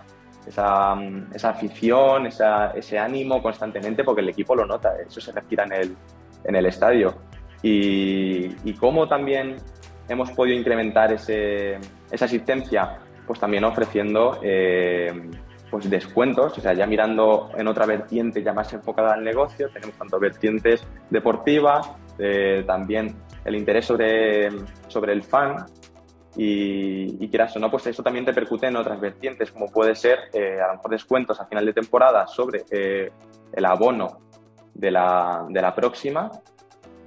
esa, 0.47 0.95
esa 1.33 1.49
afición, 1.49 2.27
esa, 2.27 2.71
ese 2.71 2.97
ánimo 2.97 3.41
constantemente, 3.41 4.03
porque 4.03 4.21
el 4.21 4.29
equipo 4.29 4.55
lo 4.55 4.65
nota, 4.65 4.93
eso 5.05 5.19
se 5.19 5.31
respira 5.31 5.65
en 5.65 5.73
el, 5.73 5.97
en 6.45 6.55
el 6.55 6.65
estadio. 6.65 7.15
Y, 7.61 8.55
y 8.63 8.73
cómo 8.73 9.07
también 9.07 9.57
hemos 10.07 10.31
podido 10.31 10.57
incrementar 10.57 11.11
ese, 11.13 11.79
esa 12.11 12.25
asistencia, 12.25 12.99
pues 13.25 13.39
también 13.39 13.63
ofreciendo 13.63 14.39
eh, 14.43 15.11
pues 15.69 15.89
descuentos, 15.89 16.57
o 16.57 16.61
sea, 16.61 16.73
ya 16.73 16.85
mirando 16.85 17.49
en 17.57 17.67
otra 17.67 17.85
vertiente 17.85 18.43
ya 18.43 18.53
más 18.53 18.71
enfocada 18.73 19.13
al 19.13 19.23
negocio, 19.23 19.69
tenemos 19.69 19.95
tanto 19.97 20.19
vertientes 20.19 20.85
deportivas, 21.09 21.91
eh, 22.17 22.63
también 22.65 23.15
el 23.43 23.55
interés 23.55 23.85
sobre, 23.85 24.49
sobre 24.87 25.13
el 25.13 25.23
fan 25.23 25.65
y, 26.37 27.23
y, 27.23 27.29
quieras 27.29 27.55
o 27.55 27.59
no, 27.59 27.71
pues 27.71 27.87
eso 27.87 28.03
también 28.03 28.25
te 28.25 28.33
percute 28.33 28.67
en 28.67 28.75
otras 28.75 28.99
vertientes, 28.99 29.51
como 29.51 29.71
puede 29.71 29.95
ser 29.95 30.19
eh, 30.33 30.59
a 30.61 30.67
lo 30.67 30.73
mejor 30.75 30.91
descuentos 30.91 31.39
a 31.39 31.45
final 31.45 31.65
de 31.65 31.73
temporada 31.73 32.27
sobre 32.27 32.65
eh, 32.71 33.11
el 33.53 33.65
abono 33.65 34.19
de 34.73 34.91
la, 34.91 35.45
de 35.49 35.61
la 35.61 35.73
próxima. 35.73 36.29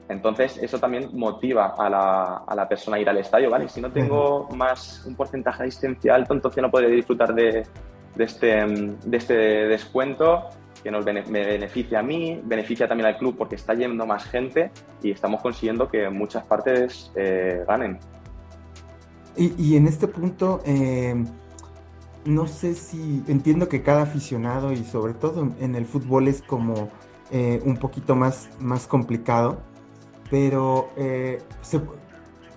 Entonces, 0.09 0.59
eso 0.63 0.79
también 0.79 1.11
motiva 1.13 1.75
a 1.77 1.91
la, 1.91 2.37
a 2.47 2.55
la 2.55 2.69
persona 2.69 2.97
a 2.97 3.01
ir 3.01 3.09
al 3.09 3.19
estadio, 3.19 3.51
¿vale? 3.51 3.69
Si 3.69 3.81
no 3.81 3.93
tengo 3.93 4.49
más 4.55 5.05
un 5.07 5.15
porcentaje 5.15 5.63
de 5.63 5.69
asistencia 5.69 6.15
alto, 6.15 6.33
entonces 6.33 6.63
no 6.63 6.71
podré 6.71 6.89
disfrutar 6.89 7.35
de, 7.35 7.67
de, 8.15 8.25
este, 8.25 8.47
de 8.57 9.17
este 9.17 9.35
descuento 9.35 10.49
que 10.83 10.91
nos 10.91 11.05
me 11.05 11.23
beneficia 11.23 12.01
a 12.01 12.03
mí, 12.03 12.41
beneficia 12.45 12.89
también 12.89 13.07
al 13.07 13.19
club 13.19 13.37
porque 13.37 13.57
está 13.57 13.75
yendo 13.75 14.07
más 14.07 14.25
gente 14.25 14.71
y 15.03 15.11
estamos 15.11 15.43
consiguiendo 15.43 15.89
que 15.89 16.09
muchas 16.09 16.45
partes 16.45 17.11
eh, 17.17 17.65
ganen. 17.67 17.99
Y, 19.37 19.77
en 19.77 19.87
este 19.87 20.09
punto, 20.09 20.61
eh, 20.67 21.15
no 22.25 22.49
sé 22.49 22.75
si 22.75 23.23
entiendo 23.29 23.69
que 23.69 23.83
cada 23.83 24.03
aficionado 24.03 24.73
y 24.73 24.79
sobre 24.79 25.15
todo 25.15 25.53
en, 25.61 25.77
el 25.77 25.87
fútbol 25.87 26.27
es 26.27 26.43
como 26.43 26.91
eh, 27.31 27.61
un 27.65 27.77
poquito 27.77 28.17
más, 28.17 28.51
más 28.59 28.89
complicado, 28.89 29.63
pero 30.31 30.91
eh, 30.97 31.39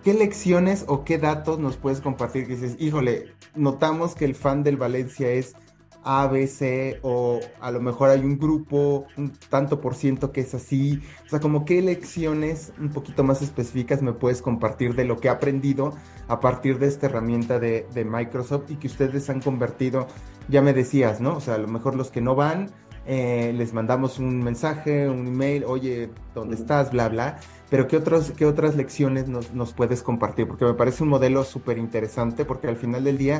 ¿qué 0.03 0.13
lecciones 0.13 0.85
o 0.87 1.03
qué 1.03 1.17
datos 1.17 1.59
nos 1.59 1.77
puedes 1.77 2.01
compartir 2.01 2.47
que 2.47 2.55
dices, 2.55 2.75
híjole, 2.79 3.33
notamos 3.55 4.15
que 4.15 4.25
el 4.25 4.35
fan 4.35 4.63
del 4.63 4.77
Valencia 4.77 5.29
es 5.29 5.55
ABC 6.03 6.99
o 7.03 7.39
a 7.59 7.71
lo 7.71 7.79
mejor 7.79 8.09
hay 8.09 8.21
un 8.21 8.37
grupo, 8.37 9.05
un 9.17 9.31
tanto 9.49 9.81
por 9.81 9.95
ciento 9.95 10.31
que 10.31 10.41
es 10.41 10.53
así. 10.53 11.01
O 11.25 11.29
sea, 11.29 11.39
como 11.39 11.65
qué 11.65 11.81
lecciones 11.81 12.73
un 12.79 12.89
poquito 12.89 13.23
más 13.23 13.41
específicas 13.41 14.01
me 14.01 14.13
puedes 14.13 14.41
compartir 14.41 14.95
de 14.95 15.05
lo 15.05 15.17
que 15.17 15.27
he 15.27 15.31
aprendido 15.31 15.93
a 16.27 16.39
partir 16.39 16.79
de 16.79 16.87
esta 16.87 17.07
herramienta 17.07 17.59
de, 17.59 17.85
Microsoft 18.03 18.71
y 18.71 18.75
que 18.75 18.87
ustedes 18.87 19.29
han 19.29 19.41
convertido, 19.41 20.07
ya 20.49 20.61
me 20.61 20.73
decías, 20.73 21.21
¿no? 21.21 21.37
O 21.37 21.41
sea, 21.41 21.55
a 21.55 21.59
lo 21.59 21.67
mejor 21.67 21.95
los 21.95 22.09
que 22.09 22.19
no 22.19 22.35
van, 22.35 22.71
eh, 23.05 23.53
les 23.55 23.73
mandamos 23.73 24.17
un 24.19 24.39
mensaje, 24.39 25.07
un 25.07 25.27
email, 25.27 25.63
oye, 25.65 26.09
¿dónde 26.33 26.55
estás? 26.55 26.91
Bla, 26.91 27.09
bla. 27.09 27.39
Pero 27.71 27.87
¿qué, 27.87 27.95
otros, 27.95 28.31
qué 28.31 28.45
otras 28.45 28.75
lecciones 28.75 29.29
nos, 29.29 29.53
nos 29.53 29.73
puedes 29.73 30.03
compartir? 30.03 30.45
Porque 30.45 30.65
me 30.65 30.73
parece 30.73 31.03
un 31.03 31.09
modelo 31.09 31.45
súper 31.45 31.77
interesante 31.77 32.43
porque 32.43 32.67
al 32.67 32.75
final 32.75 33.05
del 33.05 33.17
día 33.17 33.39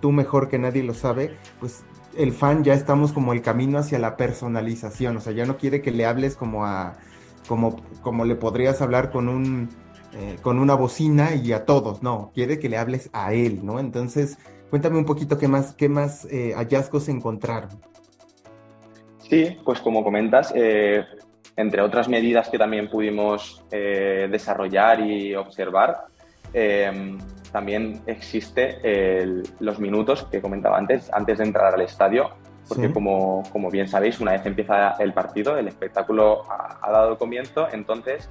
tú 0.00 0.12
mejor 0.12 0.48
que 0.48 0.58
nadie 0.58 0.84
lo 0.84 0.94
sabe, 0.94 1.36
pues 1.58 1.84
el 2.16 2.32
fan 2.32 2.62
ya 2.62 2.74
estamos 2.74 3.12
como 3.12 3.32
el 3.32 3.42
camino 3.42 3.78
hacia 3.78 3.98
la 3.98 4.16
personalización, 4.16 5.16
o 5.16 5.20
sea, 5.20 5.32
ya 5.32 5.44
no 5.44 5.56
quiere 5.56 5.82
que 5.82 5.90
le 5.90 6.06
hables 6.06 6.36
como 6.36 6.64
a, 6.64 6.94
como, 7.48 7.82
como 8.02 8.24
le 8.24 8.36
podrías 8.36 8.80
hablar 8.80 9.10
con 9.10 9.28
un, 9.28 9.68
eh, 10.12 10.36
con 10.40 10.60
una 10.60 10.74
bocina 10.74 11.34
y 11.34 11.50
a 11.52 11.64
todos, 11.64 12.00
no, 12.00 12.30
quiere 12.32 12.60
que 12.60 12.68
le 12.68 12.78
hables 12.78 13.10
a 13.12 13.32
él, 13.32 13.66
¿no? 13.66 13.80
Entonces, 13.80 14.38
cuéntame 14.70 14.98
un 14.98 15.04
poquito 15.04 15.36
qué 15.36 15.48
más, 15.48 15.74
qué 15.74 15.88
más 15.88 16.26
eh, 16.26 16.52
hallazgos 16.54 17.08
encontraron. 17.08 17.70
Sí, 19.18 19.56
pues 19.64 19.80
como 19.80 20.04
comentas, 20.04 20.52
eh, 20.54 21.02
entre 21.56 21.82
otras 21.82 22.08
medidas 22.08 22.48
que 22.48 22.58
también 22.58 22.88
pudimos 22.88 23.64
desarrollar 23.70 25.00
y 25.00 25.34
observar, 25.34 26.06
también 27.52 28.02
existe 28.06 28.78
los 29.60 29.78
minutos 29.78 30.24
que 30.30 30.40
comentaba 30.40 30.78
antes, 30.78 31.12
antes 31.12 31.38
de 31.38 31.44
entrar 31.44 31.74
al 31.74 31.80
estadio, 31.82 32.30
porque 32.68 32.92
como, 32.92 33.42
como, 33.52 33.70
bien 33.70 33.86
sabéis, 33.86 34.20
una 34.20 34.32
vez 34.32 34.46
empieza 34.46 34.92
el 34.98 35.12
partido, 35.12 35.56
el 35.58 35.68
espectáculo 35.68 36.42
ha, 36.50 36.90
dado 36.90 37.18
comienzo, 37.18 37.68
entonces 37.72 38.28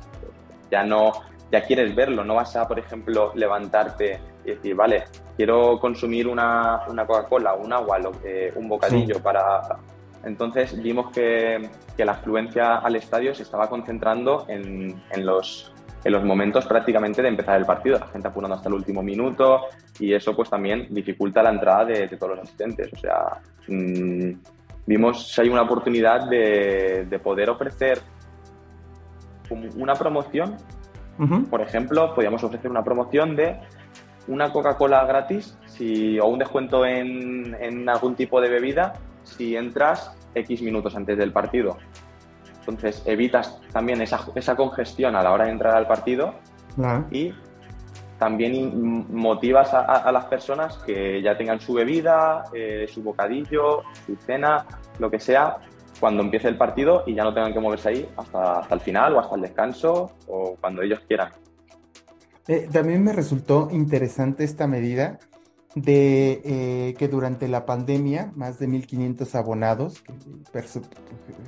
ya 0.71 0.83
no 0.83 1.11
ya 1.51 1.61
quieres 1.61 1.93
verlo, 1.93 2.23
no 2.23 2.33
vas 2.35 2.55
a, 2.55 2.67
por 2.67 2.79
ejemplo, 2.79 3.31
levantarte 3.35 4.19
y 4.43 4.51
decir, 4.51 4.73
vale, 4.75 5.03
quiero 5.37 5.79
consumir 5.79 6.27
una, 6.27 6.81
una 6.89 7.05
Coca-Cola, 7.05 7.53
un 7.53 7.71
agua, 7.71 7.99
lo, 7.99 8.11
un 8.55 8.67
bocadillo 8.67 9.21
para... 9.21 9.61
Entonces 10.23 10.81
vimos 10.81 11.11
que, 11.11 11.69
que, 11.97 12.05
la 12.05 12.13
afluencia 12.13 12.77
al 12.77 12.95
estadio 12.95 13.35
se 13.35 13.43
estaba 13.43 13.69
concentrando 13.69 14.45
en, 14.47 15.01
en 15.11 15.25
los 15.25 15.73
en 16.03 16.11
los 16.11 16.23
momentos 16.23 16.65
prácticamente 16.65 17.21
de 17.21 17.29
empezar 17.29 17.57
el 17.57 17.65
partido, 17.65 17.97
la 17.97 18.07
gente 18.07 18.27
apurando 18.27 18.55
hasta 18.55 18.67
el 18.67 18.75
último 18.75 19.01
minuto 19.01 19.61
y 19.99 20.13
eso 20.13 20.35
pues 20.35 20.49
también 20.49 20.87
dificulta 20.89 21.41
la 21.41 21.51
entrada 21.51 21.85
de, 21.85 22.07
todos 22.09 22.35
los 22.35 22.39
asistentes. 22.39 22.91
O 22.91 22.97
sea, 22.97 23.41
mm, 23.67 24.31
vimos 24.85 25.31
si 25.31 25.41
hay 25.41 25.49
una 25.49 25.61
oportunidad 25.61 26.27
de, 26.27 27.19
poder 27.23 27.49
ofrecer 27.49 27.99
una 29.75 29.93
promoción. 29.93 30.57
Por 31.49 31.61
ejemplo, 31.61 32.13
podríamos 32.15 32.43
ofrecer 32.43 32.71
una 32.71 32.83
promoción 32.83 33.35
de 33.35 33.59
una 34.27 34.51
Coca-Cola 34.51 35.05
gratis 35.05 35.57
si, 35.67 36.19
o 36.19 36.25
un 36.25 36.39
descuento 36.39 36.85
en, 36.85 37.55
en 37.59 37.87
algún 37.87 38.15
tipo 38.15 38.41
de 38.41 38.49
bebida 38.49 38.93
si 39.23 39.55
entras 39.55 40.11
X 40.35 40.61
minutos 40.61 40.95
antes 40.95 41.17
del 41.17 41.31
partido. 41.31 41.77
Entonces 42.59 43.03
evitas 43.05 43.59
también 43.71 44.01
esa, 44.01 44.25
esa 44.35 44.55
congestión 44.55 45.15
a 45.15 45.23
la 45.23 45.31
hora 45.31 45.45
de 45.45 45.51
entrar 45.51 45.75
al 45.75 45.87
partido 45.87 46.35
y 47.11 47.33
también 48.17 49.05
motivas 49.13 49.73
a, 49.73 50.09
las 50.11 50.25
personas 50.25 50.77
que 50.85 51.21
ya 51.21 51.37
tengan 51.37 51.59
su 51.59 51.73
bebida, 51.73 52.45
eh, 52.53 52.87
su 52.87 53.03
bocadillo, 53.03 53.83
su 54.05 54.15
cena, 54.15 54.65
lo 54.99 55.11
que 55.11 55.19
sea, 55.19 55.57
cuando 55.99 56.23
empiece 56.23 56.47
el 56.47 56.57
partido 56.57 57.03
y 57.05 57.15
ya 57.15 57.23
no 57.23 57.33
tengan 57.33 57.53
que 57.53 57.59
moverse 57.59 57.89
ahí 57.89 58.09
hasta, 58.15 58.59
hasta 58.59 58.75
el 58.75 58.81
final 58.81 59.15
o 59.15 59.19
hasta 59.19 59.35
el 59.35 59.41
descanso 59.41 60.13
o 60.27 60.55
cuando 60.59 60.81
ellos 60.81 61.01
quieran. 61.07 61.33
Eh, 62.47 62.67
también 62.71 63.03
me 63.03 63.13
resultó 63.13 63.69
interesante 63.71 64.43
esta 64.43 64.67
medida 64.67 65.19
de 65.75 66.41
eh, 66.43 66.95
que 66.97 67.07
durante 67.07 67.47
la 67.47 67.65
pandemia 67.65 68.31
más 68.35 68.59
de 68.59 68.67
1.500 68.67 69.35
abonados, 69.35 70.03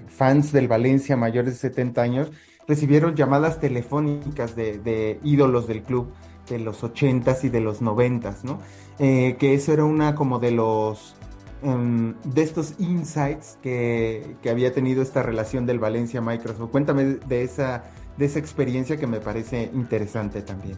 fans 0.07 0.51
del 0.51 0.67
Valencia 0.67 1.15
mayores 1.15 1.53
de 1.53 1.59
70 1.59 2.01
años, 2.01 2.31
recibieron 2.67 3.15
llamadas 3.15 3.59
telefónicas 3.59 4.55
de, 4.55 5.19
ídolos 5.23 5.67
del 5.67 5.83
club 5.83 6.11
de 6.49 6.59
los 6.59 6.83
80s 6.83 7.43
y 7.43 7.49
de 7.49 7.61
los 7.61 7.81
90s, 7.81 8.43
¿no? 8.43 8.59
Eh, 8.99 9.35
que 9.39 9.53
eso 9.53 9.73
era 9.73 9.83
una 9.83 10.15
como 10.15 10.39
de 10.39 10.51
los 10.51 11.15
em, 11.63 12.15
de 12.23 12.43
estos 12.43 12.75
insights 12.79 13.57
que, 13.61 14.37
que, 14.41 14.49
había 14.49 14.73
tenido 14.73 15.01
esta 15.01 15.21
relación 15.21 15.65
del 15.65 15.79
Valencia 15.79 16.21
Microsoft. 16.21 16.71
Cuéntame 16.71 17.03
de 17.03 17.43
esa, 17.43 17.83
de 18.17 18.25
esa 18.25 18.39
experiencia 18.39 18.97
que 18.97 19.07
me 19.07 19.19
parece 19.19 19.69
interesante 19.73 20.41
también. 20.41 20.77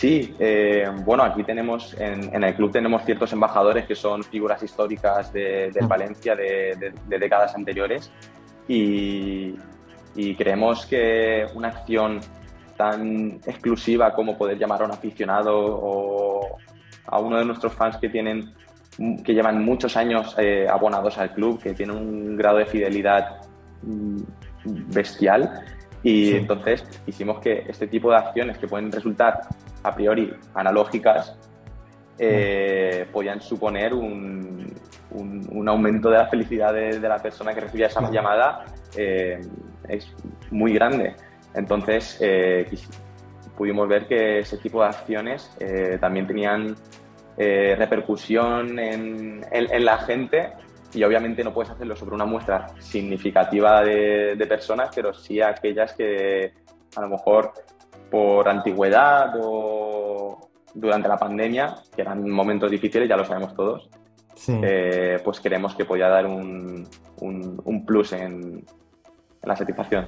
Sí, 0.00 0.34
eh, 0.38 0.90
bueno, 1.04 1.24
aquí 1.24 1.42
tenemos, 1.44 1.94
en, 2.00 2.42
el 2.42 2.54
club 2.54 2.72
tenemos 2.72 3.04
ciertos 3.04 3.34
embajadores 3.34 3.84
que 3.84 3.94
son 3.94 4.24
figuras 4.24 4.62
históricas 4.62 5.30
de, 5.30 5.70
del 5.70 5.84
ah. 5.84 5.88
Valencia 5.88 6.34
de, 6.34 6.94
décadas 7.06 7.54
anteriores 7.54 8.10
y, 8.66 9.54
Y 10.14 10.34
creemos 10.36 10.86
que 10.86 11.44
una 11.54 11.68
acción 11.68 12.18
tan 12.78 13.40
exclusiva 13.44 14.14
como 14.14 14.38
poder 14.38 14.56
llamar 14.56 14.80
a 14.80 14.84
un 14.86 14.92
aficionado 14.92 15.54
o 15.54 16.56
a 17.06 17.18
uno 17.18 17.36
de 17.36 17.44
nuestros 17.44 17.74
fans 17.74 17.98
que 17.98 18.08
tienen 18.08 18.54
que 19.22 19.34
llevan 19.34 19.62
muchos 19.62 19.98
años 19.98 20.34
eh, 20.38 20.66
abonados 20.66 21.18
al 21.18 21.34
club, 21.34 21.60
que 21.62 21.74
tienen 21.74 21.96
un 21.98 22.36
grado 22.38 22.56
de 22.56 22.64
fidelidad 22.64 23.42
mm, 23.82 24.16
bestial. 24.94 25.62
Y 26.02 26.32
entonces 26.36 26.86
hicimos 27.06 27.40
que 27.40 27.66
este 27.68 27.86
tipo 27.86 28.10
de 28.10 28.16
acciones 28.16 28.56
que 28.56 28.66
pueden 28.66 28.90
resultar 28.90 29.40
a 29.82 29.94
priori 29.94 30.32
analógicas 30.54 31.36
eh, 32.18 33.06
podían 33.12 33.40
suponer 33.40 33.94
un, 33.94 34.74
un, 35.10 35.68
aumento 35.68 36.10
de 36.10 36.18
la 36.18 36.26
felicidad 36.26 36.74
de, 36.74 37.00
la 37.00 37.18
persona 37.18 37.54
que 37.54 37.60
recibía 37.60 37.86
esa 37.86 38.10
llamada 38.10 38.66
eh, 38.96 39.40
es 39.88 40.12
muy 40.50 40.74
grande. 40.74 41.14
Entonces 41.54 42.20
pudimos 43.56 43.88
ver 43.88 44.06
que 44.06 44.40
ese 44.40 44.58
tipo 44.58 44.82
de 44.82 44.88
acciones 44.88 45.50
también 46.00 46.26
tenían 46.26 46.76
eh, 47.42 47.74
repercusión 47.74 48.78
en, 48.78 49.40
la 49.50 49.96
gente 49.98 50.52
y 50.92 51.02
obviamente 51.04 51.42
no 51.42 51.54
puedes 51.54 51.70
hacerlo 51.70 51.96
sobre 51.96 52.14
una 52.14 52.26
muestra 52.26 52.66
significativa 52.80 53.82
de, 53.82 54.46
personas, 54.46 54.90
pero 54.94 55.14
sí 55.14 55.40
aquellas 55.40 55.94
que 55.94 56.52
a 56.94 57.00
lo 57.00 57.08
mejor 57.08 57.52
por 58.10 58.48
antigüedad 58.48 59.34
o 59.40 60.50
durante 60.74 61.08
la 61.08 61.16
pandemia, 61.16 61.76
que 61.94 62.02
eran 62.02 62.28
momentos 62.28 62.70
difíciles, 62.70 63.08
ya 63.08 63.16
lo 63.16 63.24
sabemos 63.24 63.54
todos, 63.54 63.88
eh, 64.48 65.20
pues 65.24 65.40
creemos 65.40 65.74
que 65.74 65.84
podía 65.84 66.08
dar 66.08 66.26
un, 66.26 66.88
plus 67.86 68.12
en 68.12 68.64
la 69.42 69.56
satisfacción. 69.56 70.06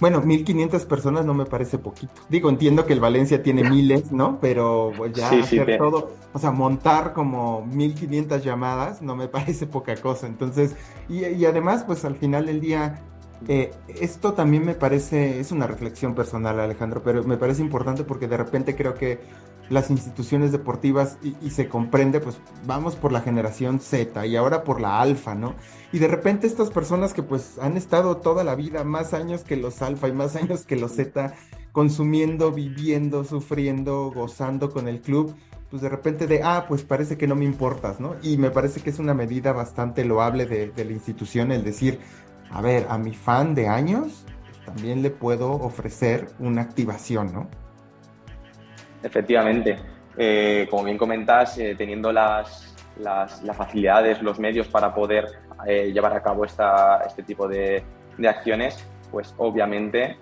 Bueno, 0.00 0.20
1500 0.20 0.86
personas 0.86 1.24
no 1.24 1.34
me 1.34 1.44
parece 1.44 1.78
poquito. 1.78 2.12
Digo, 2.28 2.50
entiendo 2.50 2.84
que 2.84 2.94
el 2.94 3.00
Valencia 3.00 3.42
tiene 3.42 3.62
miles, 3.70 4.10
¿no? 4.10 4.38
Pero 4.40 4.92
pues 4.96 5.12
ya 5.12 5.30
hacer 5.30 5.78
todo, 5.78 6.12
o 6.32 6.38
sea, 6.38 6.50
montar 6.50 7.12
como 7.12 7.64
1500 7.66 8.42
llamadas 8.42 9.02
no 9.02 9.14
me 9.14 9.28
parece 9.28 9.66
poca 9.66 9.94
cosa. 9.96 10.26
Entonces, 10.26 10.76
y, 11.08 11.44
además, 11.44 11.84
pues 11.84 12.04
al 12.04 12.16
final 12.16 12.46
del 12.46 12.60
día, 12.60 13.02
eh, 13.48 13.72
esto 14.00 14.32
también 14.32 14.64
me 14.64 14.74
parece, 14.74 15.40
es 15.40 15.52
una 15.52 15.66
reflexión 15.66 16.14
personal, 16.14 16.58
Alejandro, 16.60 17.02
pero 17.02 17.24
me 17.24 17.36
parece 17.36 17.62
importante 17.62 18.04
porque 18.04 18.28
de 18.28 18.36
repente 18.36 18.74
creo 18.74 18.94
que 18.94 19.20
las 19.70 19.90
instituciones 19.90 20.52
deportivas 20.52 21.16
y, 21.22 21.50
se 21.50 21.68
comprende, 21.68 22.20
pues 22.20 22.38
vamos 22.66 22.96
por 22.96 23.12
la 23.12 23.20
generación 23.20 23.80
Z 23.80 24.26
y 24.26 24.36
ahora 24.36 24.62
por 24.62 24.80
la 24.80 25.00
alfa, 25.00 25.34
¿no? 25.34 25.54
Y 25.92 25.98
de 25.98 26.08
repente 26.08 26.46
estas 26.46 26.70
personas 26.70 27.14
que 27.14 27.22
pues 27.22 27.58
han 27.58 27.76
estado 27.76 28.18
toda 28.18 28.44
la 28.44 28.54
vida, 28.54 28.84
más 28.84 29.14
años 29.14 29.42
que 29.42 29.56
los 29.56 29.80
alfa 29.82 30.08
y 30.08 30.12
más 30.12 30.36
años 30.42 30.66
que 30.66 30.76
los 30.76 30.92
Z, 30.92 31.34
consumiendo, 31.72 32.52
viviendo, 32.52 33.24
sufriendo, 33.24 34.12
gozando 34.14 34.70
con 34.70 34.86
el 34.86 35.00
club, 35.00 35.34
pues 35.70 35.82
de 35.82 35.88
repente 35.88 36.26
de, 36.26 36.42
ah, 36.42 36.66
pues 36.68 36.84
parece 36.84 37.16
que 37.16 37.26
no 37.26 37.34
me 37.34 37.44
importas, 37.44 37.98
¿no? 38.00 38.16
Y 38.22 38.36
me 38.36 38.50
parece 38.50 38.80
que 38.80 38.90
es 38.90 38.98
una 38.98 39.14
medida 39.14 39.52
bastante 39.52 40.04
loable 40.04 40.46
de, 40.46 40.70
de 40.70 40.84
la 40.84 40.92
institución 40.92 41.50
el 41.50 41.64
decir, 41.64 41.98
a 42.54 42.62
ver, 42.62 42.86
a 42.88 42.96
mi 42.98 43.12
fan 43.14 43.54
de 43.54 43.68
años 43.68 44.24
también 44.64 45.02
le 45.02 45.10
puedo 45.10 45.52
ofrecer 45.52 46.28
una 46.38 46.62
activación, 46.62 47.32
¿no? 47.32 47.48
Efectivamente. 49.02 49.76
Eh, 50.16 50.66
como 50.70 50.84
bien 50.84 50.96
comentas, 50.96 51.58
eh, 51.58 51.74
teniendo 51.76 52.12
las, 52.12 52.74
las, 52.98 53.42
facilidades, 53.56 54.22
los 54.22 54.38
medios 54.38 54.68
para 54.68 54.94
poder 54.94 55.26
eh, 55.66 55.90
llevar 55.92 56.14
a 56.14 56.22
cabo 56.22 56.44
esta, 56.44 57.02
este 57.04 57.24
tipo 57.24 57.48
de, 57.48 57.82
de 58.16 58.28
acciones, 58.28 58.86
pues 59.10 59.34
obviamente 59.38 60.16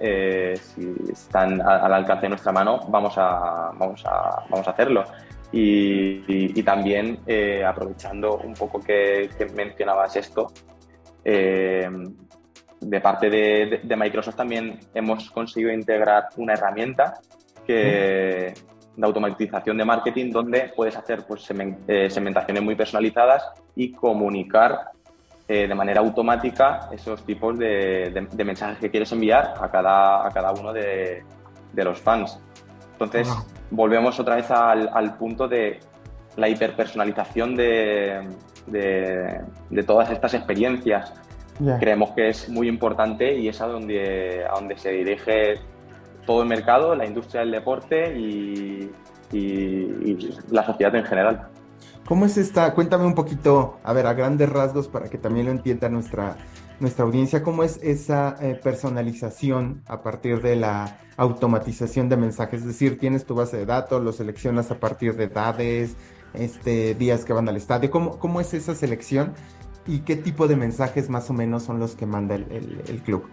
si 0.58 0.94
están 1.10 1.62
al 1.62 1.94
alcance 1.94 2.22
de 2.22 2.28
nuestra 2.30 2.52
mano, 2.52 2.80
vamos 2.88 3.14
a, 3.16 3.72
vamos 3.74 4.04
a, 4.04 4.44
vamos 4.50 4.66
a 4.66 4.70
hacerlo. 4.70 5.04
Y, 5.50 6.24
y, 6.28 6.62
también 6.62 7.20
aprovechando 7.66 8.36
un 8.38 8.52
poco 8.52 8.80
que, 8.80 9.30
mencionabas 9.54 10.16
esto, 10.16 10.52
de 11.24 13.00
parte 13.00 13.30
de, 13.30 13.80
de, 13.82 13.96
Microsoft 13.96 14.36
también 14.36 14.80
hemos 14.94 15.30
conseguido 15.30 15.72
integrar 15.72 16.28
una 16.36 16.54
herramienta 16.54 17.20
que, 17.66 18.54
de 18.96 19.06
automatización 19.06 19.78
de 19.78 19.84
marketing 19.84 20.30
donde 20.30 20.72
puedes 20.76 20.96
hacer 20.96 21.24
pues, 21.26 21.46
eh, 21.88 22.10
segmentaciones 22.10 22.62
muy 22.62 22.74
personalizadas 22.74 23.42
y 23.74 23.92
comunicar 23.92 24.90
eh, 25.48 25.66
de 25.66 25.74
manera 25.74 26.00
automática 26.00 26.88
esos 26.92 27.24
tipos 27.24 27.58
de, 27.58 28.28
mensajes 28.44 28.78
que 28.78 28.90
quieres 28.90 29.10
enviar 29.12 29.54
a 29.60 29.70
cada, 29.70 30.26
a 30.26 30.30
cada 30.30 30.52
uno 30.52 30.72
de, 30.72 31.24
los 31.74 32.00
fans. 32.00 32.38
Entonces, 32.92 33.28
volvemos 33.70 34.20
otra 34.20 34.36
vez 34.36 34.50
al, 34.50 35.16
punto 35.16 35.48
de 35.48 35.80
la 36.36 36.48
hiperpersonalización 36.48 37.56
de, 37.56 38.20
de, 38.66 39.82
todas 39.86 40.10
estas 40.10 40.34
experiencias. 40.34 41.12
Creemos 41.78 42.10
que 42.12 42.28
es 42.28 42.48
muy 42.48 42.66
importante 42.66 43.34
y 43.36 43.48
es 43.48 43.60
a 43.60 43.66
donde, 43.66 44.44
a 44.44 44.54
donde 44.54 44.76
se 44.78 44.90
dirige 44.90 45.60
todo 46.26 46.42
el 46.42 46.48
mercado, 46.48 46.94
la 46.94 47.06
industria 47.06 47.42
del 47.42 47.52
deporte 47.52 48.18
y, 48.18 48.90
la 50.50 50.66
sociedad 50.66 50.94
en 50.94 51.04
general. 51.04 51.48
¿Cómo 52.04 52.26
es 52.26 52.36
esta? 52.36 52.74
Cuéntame 52.74 53.06
un 53.06 53.14
poquito, 53.14 53.78
a 53.82 53.92
ver, 53.94 54.06
a 54.06 54.12
grandes 54.12 54.48
rasgos 54.50 54.88
para 54.88 55.08
que 55.08 55.16
también 55.16 55.46
lo 55.46 55.52
entienda 55.52 55.88
nuestra, 55.88 56.36
nuestra 56.80 57.04
audiencia, 57.04 57.42
¿cómo 57.42 57.62
es 57.62 57.78
esa 57.82 58.36
eh, 58.40 58.58
personalización 58.62 59.82
a 59.86 60.02
partir 60.02 60.42
de 60.42 60.56
la 60.56 60.98
automatización 61.16 62.08
de 62.08 62.16
mensajes? 62.16 62.60
Es 62.60 62.66
decir, 62.66 62.98
tienes 62.98 63.24
tu 63.24 63.34
base 63.34 63.56
de 63.56 63.66
datos, 63.66 64.02
lo 64.02 64.12
seleccionas 64.12 64.70
a 64.70 64.80
partir 64.80 65.16
de 65.16 65.24
edades, 65.24 65.96
este, 66.34 66.94
días 66.94 67.24
que 67.24 67.32
van 67.32 67.48
al 67.48 67.56
estadio, 67.56 67.90
¿cómo, 67.90 68.18
cómo 68.18 68.40
es 68.40 68.54
esa 68.54 68.74
selección 68.74 69.34
y 69.86 70.00
qué 70.00 70.16
tipo 70.16 70.48
de 70.48 70.56
mensajes 70.56 71.10
más 71.10 71.28
o 71.30 71.32
menos 71.32 71.64
son 71.64 71.78
los 71.78 71.94
que 71.94 72.06
manda 72.06 72.34
el 72.36 73.02
club? 73.04 73.28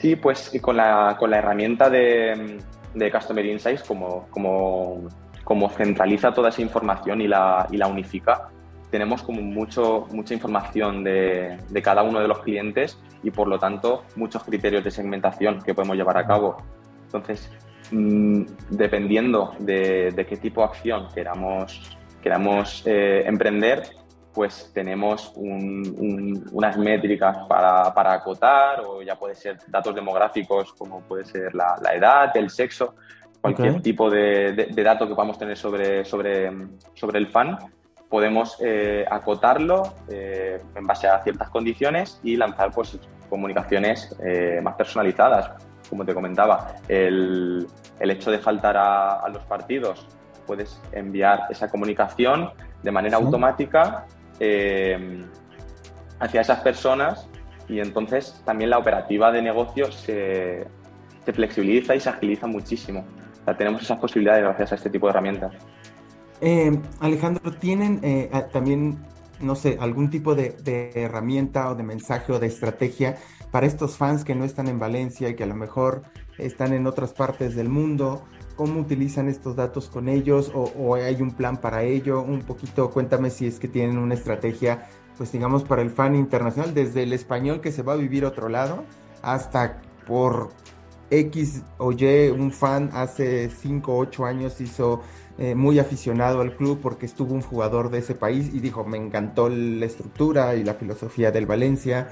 Sí, 0.00 0.16
pues 0.16 0.50
con 0.62 0.78
la, 0.78 1.16
con 1.18 1.30
la 1.30 1.38
herramienta 1.38 1.90
de, 1.90 2.58
de 2.94 3.12
Customer 3.12 3.44
Insights, 3.44 3.82
como, 3.82 4.26
como, 4.30 5.08
como, 5.44 5.68
centraliza 5.68 6.32
toda 6.32 6.48
esa 6.48 6.62
información 6.62 7.20
y 7.20 7.28
la, 7.28 7.66
y 7.70 7.76
la 7.76 7.86
unifica, 7.86 8.48
tenemos 8.90 9.22
como 9.22 9.42
mucho, 9.42 10.06
mucha 10.10 10.32
información 10.32 11.04
de, 11.04 11.58
de, 11.68 11.82
cada 11.82 12.02
uno 12.02 12.18
de 12.18 12.28
los 12.28 12.38
clientes 12.38 12.98
y 13.22 13.30
por 13.30 13.46
lo 13.46 13.58
tanto 13.58 14.04
muchos 14.16 14.42
criterios 14.42 14.82
de 14.82 14.90
segmentación 14.90 15.60
que 15.60 15.74
podemos 15.74 15.98
llevar 15.98 16.16
a 16.16 16.26
cabo. 16.26 16.56
Entonces, 17.04 17.50
mm, 17.90 18.42
dependiendo 18.70 19.54
de, 19.58 20.12
de, 20.12 20.26
qué 20.26 20.36
tipo 20.36 20.60
de 20.60 20.68
acción 20.68 21.08
queramos, 21.14 21.98
queramos 22.22 22.82
eh, 22.86 23.22
emprender, 23.26 23.82
pues 24.32 24.70
tenemos 24.72 25.32
unas 25.36 26.78
métricas 26.78 27.38
para, 27.48 28.12
acotar 28.12 28.80
o 28.86 29.02
ya 29.02 29.16
puede 29.16 29.34
ser 29.34 29.58
datos 29.66 29.94
demográficos 29.94 30.72
como 30.74 31.00
puede 31.00 31.24
ser 31.24 31.54
la, 31.54 31.76
edad, 31.92 32.36
el 32.36 32.48
sexo, 32.48 32.94
cualquier 33.40 33.82
tipo 33.82 34.08
de, 34.08 34.70
dato 34.84 35.08
que 35.08 35.14
podamos 35.14 35.38
tener 35.38 35.56
sobre, 35.56 36.04
sobre, 36.04 36.50
sobre 36.94 37.18
el 37.18 37.26
fan, 37.26 37.58
podemos 38.10 38.56
eh, 38.60 39.04
acotarlo 39.10 39.94
eh, 40.08 40.60
en 40.74 40.86
base 40.86 41.06
a 41.06 41.22
ciertas 41.22 41.48
condiciones 41.48 42.20
y 42.22 42.36
lanzar 42.36 42.72
pues, 42.72 42.98
comunicaciones 43.28 44.14
eh, 44.22 44.60
más 44.62 44.74
personalizadas. 44.74 45.52
Como 45.90 46.04
te 46.04 46.14
comentaba, 46.14 46.76
el, 46.88 47.66
hecho 47.98 48.30
de 48.30 48.38
faltar 48.38 48.76
a, 48.76 49.28
los 49.28 49.42
partidos, 49.42 50.06
puedes 50.46 50.80
enviar 50.92 51.42
esa 51.50 51.68
comunicación 51.68 52.50
de 52.82 52.90
manera 52.92 53.16
automática 53.18 54.06
eh, 54.38 55.22
hacia 56.20 56.40
esas 56.40 56.60
personas 56.60 57.28
y 57.68 57.80
entonces 57.80 58.40
también 58.44 58.70
la 58.70 58.78
operativa 58.78 59.30
de 59.30 59.42
negocio 59.42 59.90
se, 59.92 60.66
flexibiliza 61.32 61.94
y 61.94 62.00
se 62.00 62.08
agiliza 62.08 62.46
muchísimo. 62.46 63.04
tenemos 63.56 63.82
esas 63.82 63.98
posibilidades 63.98 64.42
gracias 64.42 64.72
a 64.72 64.74
este 64.76 64.90
tipo 64.90 65.06
de 65.06 65.10
herramientas. 65.10 65.52
Eh, 66.40 66.76
Alejandro, 67.00 67.52
¿tienen 67.52 68.00
eh, 68.02 68.30
también, 68.52 68.98
no 69.40 69.54
sé, 69.54 69.76
algún 69.80 70.10
tipo 70.10 70.34
de, 70.34 70.50
de, 70.64 70.90
herramienta 70.94 71.70
o 71.70 71.74
de 71.74 71.82
mensaje 71.82 72.32
o 72.32 72.38
de 72.38 72.46
estrategia 72.46 73.16
para 73.50 73.66
estos 73.66 73.96
fans 73.96 74.24
que 74.24 74.34
no 74.34 74.44
están 74.44 74.68
en 74.68 74.78
Valencia 74.78 75.28
y 75.28 75.36
que 75.36 75.44
a 75.44 75.46
lo 75.46 75.54
mejor 75.54 76.02
están 76.38 76.72
en 76.72 76.86
otras 76.86 77.12
partes 77.12 77.54
del 77.54 77.68
mundo 77.68 78.22
cómo 78.60 78.78
utilizan 78.78 79.30
estos 79.30 79.56
datos 79.56 79.88
con 79.88 80.06
ellos 80.06 80.52
o, 80.54 80.94
hay 80.94 81.22
un 81.22 81.30
plan 81.30 81.56
para 81.56 81.82
ello. 81.82 82.20
Un 82.20 82.42
poquito, 82.42 82.90
cuéntame 82.90 83.30
si 83.30 83.46
es 83.46 83.58
que 83.58 83.68
tienen 83.68 83.96
una 83.96 84.12
estrategia, 84.12 84.86
pues 85.16 85.32
digamos, 85.32 85.64
para 85.64 85.80
el 85.80 85.88
fan 85.88 86.14
internacional, 86.14 86.74
desde 86.74 87.04
el 87.04 87.14
español 87.14 87.62
que 87.62 87.72
se 87.72 87.82
va 87.82 87.94
a 87.94 87.96
vivir 87.96 88.26
otro 88.26 88.50
lado 88.50 88.84
hasta 89.22 89.80
por 90.06 90.50
X 91.08 91.62
o 91.78 91.92
Y, 91.92 92.28
un 92.28 92.52
fan 92.52 92.90
hace 92.92 93.48
5 93.48 93.94
o 93.94 93.98
8 93.98 94.26
años 94.26 94.60
hizo 94.60 95.00
eh, 95.38 95.54
muy 95.54 95.78
aficionado 95.78 96.42
al 96.42 96.54
club 96.54 96.80
porque 96.82 97.06
estuvo 97.06 97.32
un 97.32 97.40
jugador 97.40 97.88
de 97.88 98.00
ese 98.00 98.14
país 98.14 98.50
y 98.52 98.60
dijo, 98.60 98.84
me 98.84 98.98
encantó 98.98 99.48
la 99.48 99.86
estructura 99.86 100.54
y 100.54 100.64
la 100.64 100.74
filosofía 100.74 101.30
del 101.30 101.46
Valencia 101.46 102.08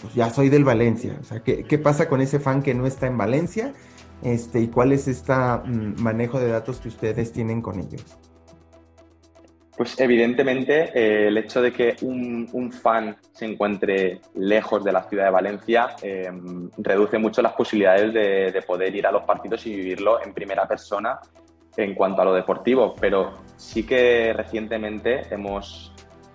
pues 0.00 0.14
ya 0.14 0.30
soy 0.30 0.48
del 0.48 0.64
Valencia. 0.64 1.16
O 1.20 1.24
sea, 1.24 1.40
¿qué, 1.40 1.64
¿qué, 1.64 1.78
pasa 1.78 2.08
con 2.08 2.20
ese 2.20 2.40
fan 2.40 2.62
que 2.62 2.74
no 2.74 2.86
está 2.86 3.06
en 3.06 3.18
Valencia? 3.18 3.72
Este, 4.22 4.60
¿Y 4.60 4.68
cuál 4.68 4.92
es 4.92 5.08
este 5.08 5.32
manejo 5.98 6.38
de 6.38 6.48
datos 6.48 6.78
que 6.78 6.88
ustedes 6.88 7.32
tienen 7.32 7.60
con 7.60 7.80
ellos? 7.80 8.04
Pues 9.76 9.98
evidentemente 9.98 10.92
eh, 10.94 11.28
el 11.28 11.38
hecho 11.38 11.62
de 11.62 11.72
que 11.72 11.96
un, 12.02 12.70
fan 12.70 13.16
se 13.32 13.46
encuentre 13.46 14.20
lejos 14.34 14.84
de 14.84 14.92
la 14.92 15.02
ciudad 15.04 15.24
de 15.24 15.30
Valencia 15.30 15.96
em, 16.02 16.70
reduce 16.76 17.18
mucho 17.18 17.40
las 17.40 17.54
posibilidades 17.54 18.12
de, 18.12 18.62
poder 18.62 18.94
ir 18.94 19.06
a 19.06 19.10
los 19.10 19.24
partidos 19.24 19.66
y 19.66 19.74
vivirlo 19.74 20.22
en 20.22 20.34
primera 20.34 20.68
persona 20.68 21.18
en 21.76 21.94
cuanto 21.94 22.20
a 22.20 22.26
lo 22.26 22.34
deportivo. 22.34 22.94
Pero 23.00 23.38
sí 23.56 23.84
que 23.84 24.34
recientemente 24.34 25.22
hemos, 25.30 25.91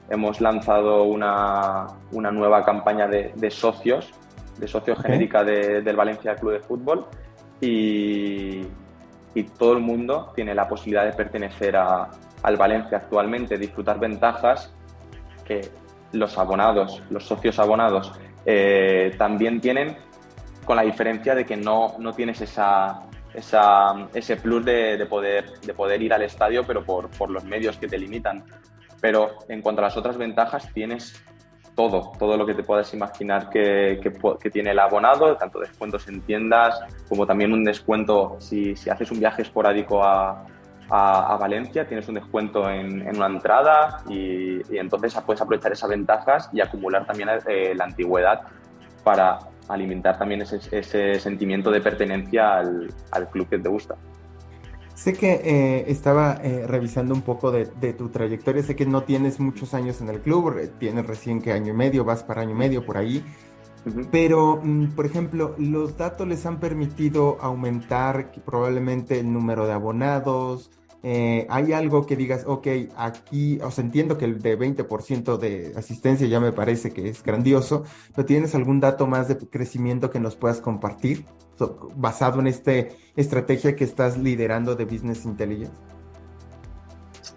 hemos 0.09 0.41
lanzado 0.41 1.03
una, 1.03 1.87
nueva 2.11 2.63
campaña 2.63 3.07
de, 3.07 3.51
socios, 3.51 4.11
de 4.57 4.67
socios 4.67 4.99
genérica 4.99 5.43
del 5.43 5.95
Valencia 5.95 6.35
Club 6.35 6.53
de 6.53 6.59
Fútbol 6.59 7.05
y, 7.59 8.61
y 9.33 9.43
todo 9.57 9.73
el 9.73 9.79
mundo 9.79 10.31
tiene 10.35 10.55
la 10.55 10.67
posibilidad 10.67 11.05
de 11.05 11.13
pertenecer 11.13 11.75
a 11.75 12.09
al 12.43 12.57
Valencia 12.57 12.97
actualmente 12.97 13.57
disfrutar 13.57 13.99
ventajas 13.99 14.73
que 15.45 15.69
los 16.11 16.37
abonados, 16.37 17.01
los 17.09 17.25
socios 17.25 17.59
abonados, 17.59 18.11
eh, 18.45 19.13
también 19.17 19.59
tienen, 19.59 19.97
con 20.65 20.77
la 20.77 20.83
diferencia 20.83 21.35
de 21.35 21.45
que 21.45 21.57
no, 21.57 21.95
no 21.99 22.13
tienes 22.13 22.41
esa, 22.41 23.03
esa, 23.33 24.07
ese 24.13 24.37
plus 24.37 24.63
de, 24.63 25.05
poder, 25.09 25.59
de 25.59 25.73
poder 25.73 26.01
ir 26.01 26.13
al 26.13 26.21
estadio, 26.21 26.63
pero 26.65 26.83
por, 26.83 27.09
por 27.09 27.29
los 27.29 27.43
medios 27.43 27.77
que 27.77 27.87
te 27.87 27.97
limitan. 27.97 28.43
Pero 29.01 29.39
en 29.47 29.61
cuanto 29.61 29.81
a 29.81 29.85
las 29.85 29.97
otras 29.97 30.17
ventajas, 30.17 30.71
tienes 30.73 31.23
todo, 31.75 32.11
todo 32.17 32.37
lo 32.37 32.45
que 32.45 32.55
te 32.55 32.63
puedas 32.63 32.91
imaginar 32.93 33.49
que, 33.49 33.99
que, 34.01 34.49
tiene 34.49 34.71
el 34.71 34.79
abonado, 34.79 35.37
tanto 35.37 35.59
descuentos 35.59 36.07
en 36.07 36.21
tiendas 36.21 36.79
como 37.07 37.27
también 37.27 37.53
un 37.53 37.63
descuento 37.63 38.37
si, 38.39 38.75
si 38.75 38.89
haces 38.89 39.11
un 39.11 39.19
viaje 39.19 39.43
esporádico 39.43 40.03
a, 40.03 40.43
a, 40.89 41.37
Valencia, 41.37 41.87
tienes 41.87 42.07
un 42.07 42.15
descuento 42.15 42.69
en, 42.69 43.15
una 43.15 43.27
entrada 43.27 44.03
y, 44.09 44.61
entonces 44.77 45.15
puedes 45.25 45.41
aprovechar 45.41 45.71
esas 45.71 45.89
ventajas 45.89 46.49
y 46.53 46.61
acumular 46.61 47.05
también 47.05 47.29
eh, 47.47 47.73
la 47.75 47.85
antigüedad 47.85 48.41
para 49.03 49.39
alimentar 49.69 50.17
también 50.17 50.41
ese, 50.41 51.19
sentimiento 51.19 51.71
de 51.71 51.81
pertenencia 51.81 52.57
al, 52.59 53.29
club 53.31 53.49
que 53.49 53.59
te 53.59 53.69
gusta. 53.69 53.95
Sé 54.97 55.13
que 55.13 55.31
eh, 55.43 55.91
estaba 55.91 56.39
eh, 56.43 56.65
revisando 56.65 57.13
un 57.13 57.21
poco 57.21 57.51
de, 57.51 57.67
tu 57.93 58.09
trayectoria, 58.09 58.63
sé 58.63 58.75
que 58.75 58.87
no 58.87 59.03
tienes 59.03 59.39
muchos 59.39 59.75
años 59.75 60.01
en 60.01 60.09
el 60.09 60.21
club, 60.21 60.59
tienes 60.79 61.05
recién 61.05 61.39
que 61.39 61.51
año 61.51 61.71
y 61.71 61.77
medio, 61.77 62.03
vas 62.03 62.23
para 62.23 62.41
año 62.41 62.53
y 62.53 62.55
medio 62.55 62.83
por 62.83 62.97
ahí, 62.97 63.23
pero, 64.11 64.59
mm, 64.63 64.95
por 64.95 65.05
ejemplo, 65.05 65.53
los 65.59 65.97
datos 65.97 66.27
les 66.27 66.43
han 66.47 66.59
permitido 66.59 67.37
aumentar 67.41 68.31
probablemente 68.43 69.19
el 69.19 69.31
número 69.31 69.67
de 69.67 69.73
abonados, 69.73 70.71
eh, 71.03 71.45
hay 71.47 71.73
algo 71.73 72.07
que 72.07 72.15
digas, 72.15 72.45
ok, 72.47 72.67
aquí, 72.97 73.59
os 73.61 73.77
entiendo 73.77 74.17
que 74.17 74.25
el 74.25 74.41
de 74.41 74.57
20% 74.57 75.37
de 75.37 75.73
asistencia 75.77 76.25
ya 76.25 76.39
me 76.39 76.53
parece 76.53 76.89
que 76.89 77.07
es 77.07 77.21
grandioso, 77.21 77.83
pero 78.15 78.25
¿tienes 78.25 78.55
algún 78.55 78.79
dato 78.79 79.05
más 79.05 79.27
de 79.27 79.37
crecimiento 79.37 80.09
que 80.09 80.19
nos 80.19 80.35
puedas 80.35 80.59
compartir 80.59 81.23
basado 81.95 82.39
en 82.39 82.47
esta 82.47 82.71
estrategia 83.15 83.75
que 83.75 83.83
estás 83.83 84.17
liderando 84.17 84.75
de 84.75 84.85
Business 84.85 85.25
Intelligence? 85.25 85.73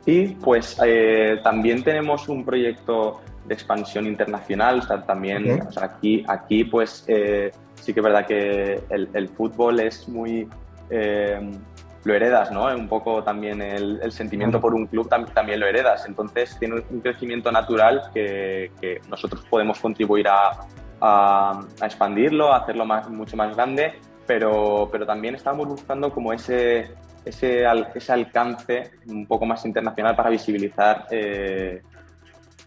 Sí, 0.04 0.36
pues 0.42 0.76
eh, 0.84 1.40
también 1.42 1.82
tenemos 1.82 2.28
un 2.28 2.44
proyecto 2.44 3.20
de 3.46 3.54
expansión 3.54 4.06
internacional, 4.06 4.86
también, 5.06 5.68
aquí, 5.80 6.24
aquí 6.28 6.64
pues 6.64 7.04
eh, 7.08 7.50
sí 7.74 7.92
que 7.92 8.00
es 8.00 8.04
verdad 8.04 8.26
que 8.26 8.80
el, 8.90 9.28
fútbol 9.28 9.80
es 9.80 10.08
muy 10.08 10.48
lo 12.04 12.14
heredas, 12.14 12.50
¿no? 12.50 12.66
Un 12.66 12.88
poco 12.88 13.22
también 13.22 13.60
el, 13.60 14.12
sentimiento 14.12 14.60
por 14.60 14.74
un 14.74 14.86
club 14.86 15.08
también 15.08 15.60
lo 15.60 15.66
heredas. 15.66 16.06
Entonces 16.06 16.56
tiene 16.58 16.82
un 16.88 17.00
crecimiento 17.00 17.52
natural 17.52 18.10
que, 18.14 19.00
nosotros 19.08 19.44
podemos 19.50 19.78
contribuir 19.78 20.28
a, 20.28 20.66
a, 21.00 21.60
expandirlo, 21.82 22.52
a 22.52 22.58
hacerlo 22.58 22.84
más, 22.84 23.08
mucho 23.08 23.36
más 23.36 23.54
grande, 23.54 23.94
pero, 24.30 24.88
pero 24.92 25.04
también 25.04 25.34
estamos 25.34 25.66
buscando 25.66 26.12
como 26.12 26.32
ese, 26.32 26.94
ese, 27.24 27.64
ese 27.96 28.12
alcance 28.12 28.92
un 29.08 29.26
poco 29.26 29.44
más 29.44 29.66
internacional 29.66 30.14
para 30.14 30.30
visibilizar 30.30 31.08
eh, 31.10 31.82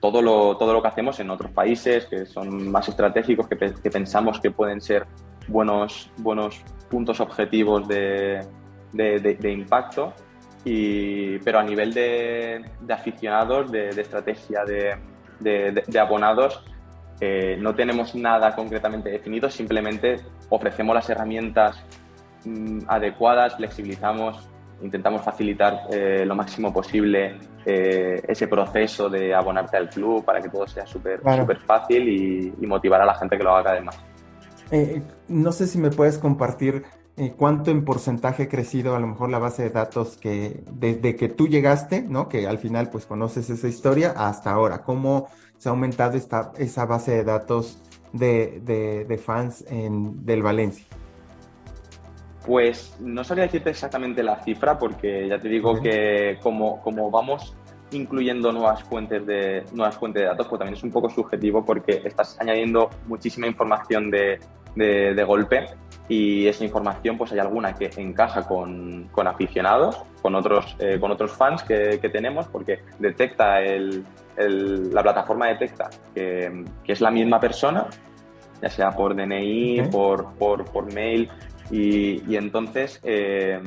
todo, 0.02 0.22
lo, 0.22 0.58
todo 0.58 0.74
lo 0.74 0.82
que 0.82 0.90
hacemos 0.90 1.22
en 1.22 1.30
otros 1.30 1.52
países 1.52 2.06
que 2.08 2.26
son 2.26 2.70
más 2.70 2.90
estratégicos, 2.90 3.48
que, 3.48 3.56
que 3.56 3.90
pensamos 3.90 4.42
que 4.42 4.52
pueden 4.52 4.82
ser 4.82 5.06
buenos, 5.48 6.12
buenos 6.18 6.62
puntos 6.90 7.22
objetivos 7.22 7.88
de 7.88 8.46
de, 8.92 9.52
impacto, 9.52 10.14
y, 10.66 11.40
pero 11.40 11.60
a 11.60 11.64
nivel 11.64 11.94
de, 11.94 12.66
aficionados, 12.90 13.72
de, 13.72 13.90
estrategia 13.90 14.64
de, 14.66 16.00
abonados, 16.00 16.62
eh, 17.26 17.56
no 17.58 17.74
tenemos 17.74 18.14
nada 18.16 18.54
concretamente 18.54 19.10
definido, 19.10 19.50
simplemente 19.50 20.20
ofrecemos 20.50 20.94
las 20.94 21.10
herramientas 21.10 21.82
mm, 22.44 22.80
adecuadas, 22.86 23.56
flexibilizamos, 23.56 24.46
intentamos 24.82 25.22
facilitar 25.22 25.88
eh, 25.90 26.26
lo 26.26 26.36
máximo 26.36 26.74
posible 26.74 27.38
eh, 27.66 28.22
ese 28.28 28.50
proceso 28.50 29.10
de 29.10 29.34
abonarte 29.34 29.78
al 29.78 29.90
club 29.90 30.26
para 30.26 30.42
que 30.42 30.50
todo 30.50 30.68
sea 30.68 30.86
súper 30.86 31.22
fácil 31.66 32.10
y, 32.10 32.54
y, 32.60 32.68
motivar 32.68 33.02
a 33.02 33.06
la 33.06 33.16
gente 33.16 33.38
que 33.38 33.44
lo 33.46 33.52
haga 33.52 33.64
cada 33.64 33.76
vez 33.76 33.86
más. 33.86 34.00
no 35.30 35.52
sé 35.54 35.68
si 35.68 35.78
me 35.78 35.92
puedes 35.92 36.18
compartir 36.18 36.84
cuánto 37.38 37.70
en 37.70 37.86
porcentaje 37.86 38.44
ha 38.44 38.50
crecido 38.50 38.96
a 38.96 39.00
lo 39.00 39.08
mejor 39.08 39.30
la 39.30 39.40
base 39.40 39.64
de 39.64 39.70
datos 39.70 40.18
que 40.18 40.64
desde 40.72 41.16
que 41.16 41.30
tú 41.30 41.48
llegaste, 41.48 42.02
¿no? 42.02 42.28
Que 42.28 42.48
al 42.48 42.58
final 42.58 42.90
pues 42.90 43.06
conoces 43.06 43.50
esa 43.50 43.68
historia 43.68 44.14
hasta 44.18 44.52
ahora. 44.52 44.84
¿Cómo 44.84 45.30
se 45.58 45.70
ha 45.70 45.72
aumentado 45.72 46.18
esta, 46.18 46.52
esa 46.58 46.86
base 46.86 47.12
de 47.12 47.24
datos 47.24 47.80
de, 48.14 49.22
fans 49.24 49.64
en, 49.70 50.26
del 50.26 50.42
Valencia? 50.42 50.86
Pues 52.46 52.98
no 53.00 53.24
sabría 53.24 53.46
decirte 53.46 53.70
exactamente 53.70 54.24
la 54.24 54.44
cifra 54.44 54.78
porque 54.78 55.28
ya 55.30 55.40
te 55.40 55.48
digo 55.48 55.80
que 55.82 56.38
como, 56.42 56.82
como 56.82 57.10
vamos 57.10 57.56
incluyendo 57.92 58.52
nuevas 58.52 58.84
fuentes 58.84 59.24
de 59.26 59.64
nuevas 59.72 59.96
fuentes 59.96 60.24
de 60.24 60.28
datos, 60.28 60.48
pues 60.48 60.58
también 60.58 60.76
es 60.76 60.84
un 60.84 60.92
poco 60.92 61.12
subjetivo 61.12 61.64
porque 61.64 62.02
estás 62.04 62.40
añadiendo 62.42 62.90
muchísima 63.08 63.46
información 63.46 64.10
de, 64.10 64.40
de 64.76 65.24
golpe 65.24 65.66
y 66.10 66.48
esa 66.48 66.66
información 66.66 67.18
pues 67.18 67.32
hay 67.32 67.40
alguna 67.40 67.74
que 67.74 67.90
encaja 67.98 68.46
con, 68.46 69.08
con 69.12 69.28
aficionados, 69.28 70.04
con 70.22 70.36
otros, 70.36 70.76
eh, 70.80 71.00
con 71.00 71.12
otros 71.12 71.32
fans 71.32 71.64
que, 71.64 72.00
que, 72.02 72.10
tenemos, 72.10 72.48
porque 72.48 72.82
detecta 73.00 73.62
el, 73.62 74.06
la 74.38 75.02
plataforma 75.02 75.48
detecta 75.48 75.90
que, 76.14 76.66
que, 76.84 76.92
es 76.92 77.02
la 77.02 77.10
misma 77.10 77.40
persona, 77.40 77.88
ya 78.62 78.70
sea 78.70 78.92
por 78.92 79.16
DNI, 79.16 79.84
por, 79.92 80.34
por, 80.34 80.66
por, 80.66 80.94
mail, 80.94 81.30
y, 81.72 82.22
y 82.30 82.36
entonces 82.36 83.00
eh, 83.04 83.62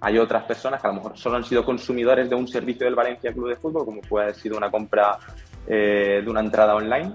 hay 0.00 0.18
otras 0.18 0.44
personas 0.44 0.80
que 0.80 0.86
a 0.86 0.90
lo 0.90 0.96
mejor 0.96 1.18
solo 1.18 1.36
han 1.36 1.44
sido 1.44 1.64
consumidores 1.64 2.30
de 2.30 2.36
un 2.36 2.46
servicio 2.46 2.86
del 2.86 2.94
Valencia 2.94 3.32
Club 3.32 3.48
de 3.48 3.56
Fútbol, 3.56 3.84
como 3.84 4.00
puede 4.02 4.26
haber 4.26 4.36
sido 4.36 4.56
una 4.56 4.70
compra 4.70 5.18
eh, 5.66 6.20
de 6.24 6.30
una 6.30 6.40
entrada 6.40 6.76
online, 6.76 7.12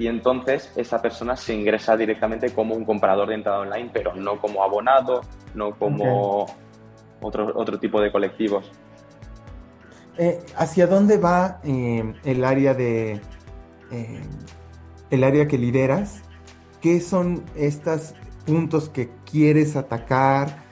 y 0.00 0.06
entonces 0.06 0.72
esa 0.76 1.02
persona 1.02 1.36
se 1.36 1.54
ingresa 1.54 1.94
directamente 1.94 2.54
como 2.54 2.74
un 2.74 2.86
comprador 2.86 3.28
de 3.28 3.34
entrada 3.34 3.58
online, 3.58 3.90
pero 3.92 4.14
no 4.14 4.40
como 4.40 4.64
abonado, 4.64 5.20
no 5.54 5.78
como 5.78 6.46
otro, 7.20 7.52
otro 7.54 7.78
tipo 7.78 8.00
de 8.00 8.10
colectivos. 8.10 8.72
Eh, 10.16 10.42
¿Hacia 10.56 10.86
dónde 10.86 11.18
va 11.18 11.60
eh, 11.64 12.14
el 12.24 12.46
área 12.46 12.72
de 12.72 13.20
eh, 13.92 14.20
el 15.10 15.22
área 15.22 15.46
que 15.46 15.58
lideras? 15.58 16.22
¿Qué 16.80 17.00
son 17.00 17.44
estos 17.54 18.14
puntos 18.46 18.88
que 18.88 19.10
quieres 19.30 19.76
atacar 19.76 20.70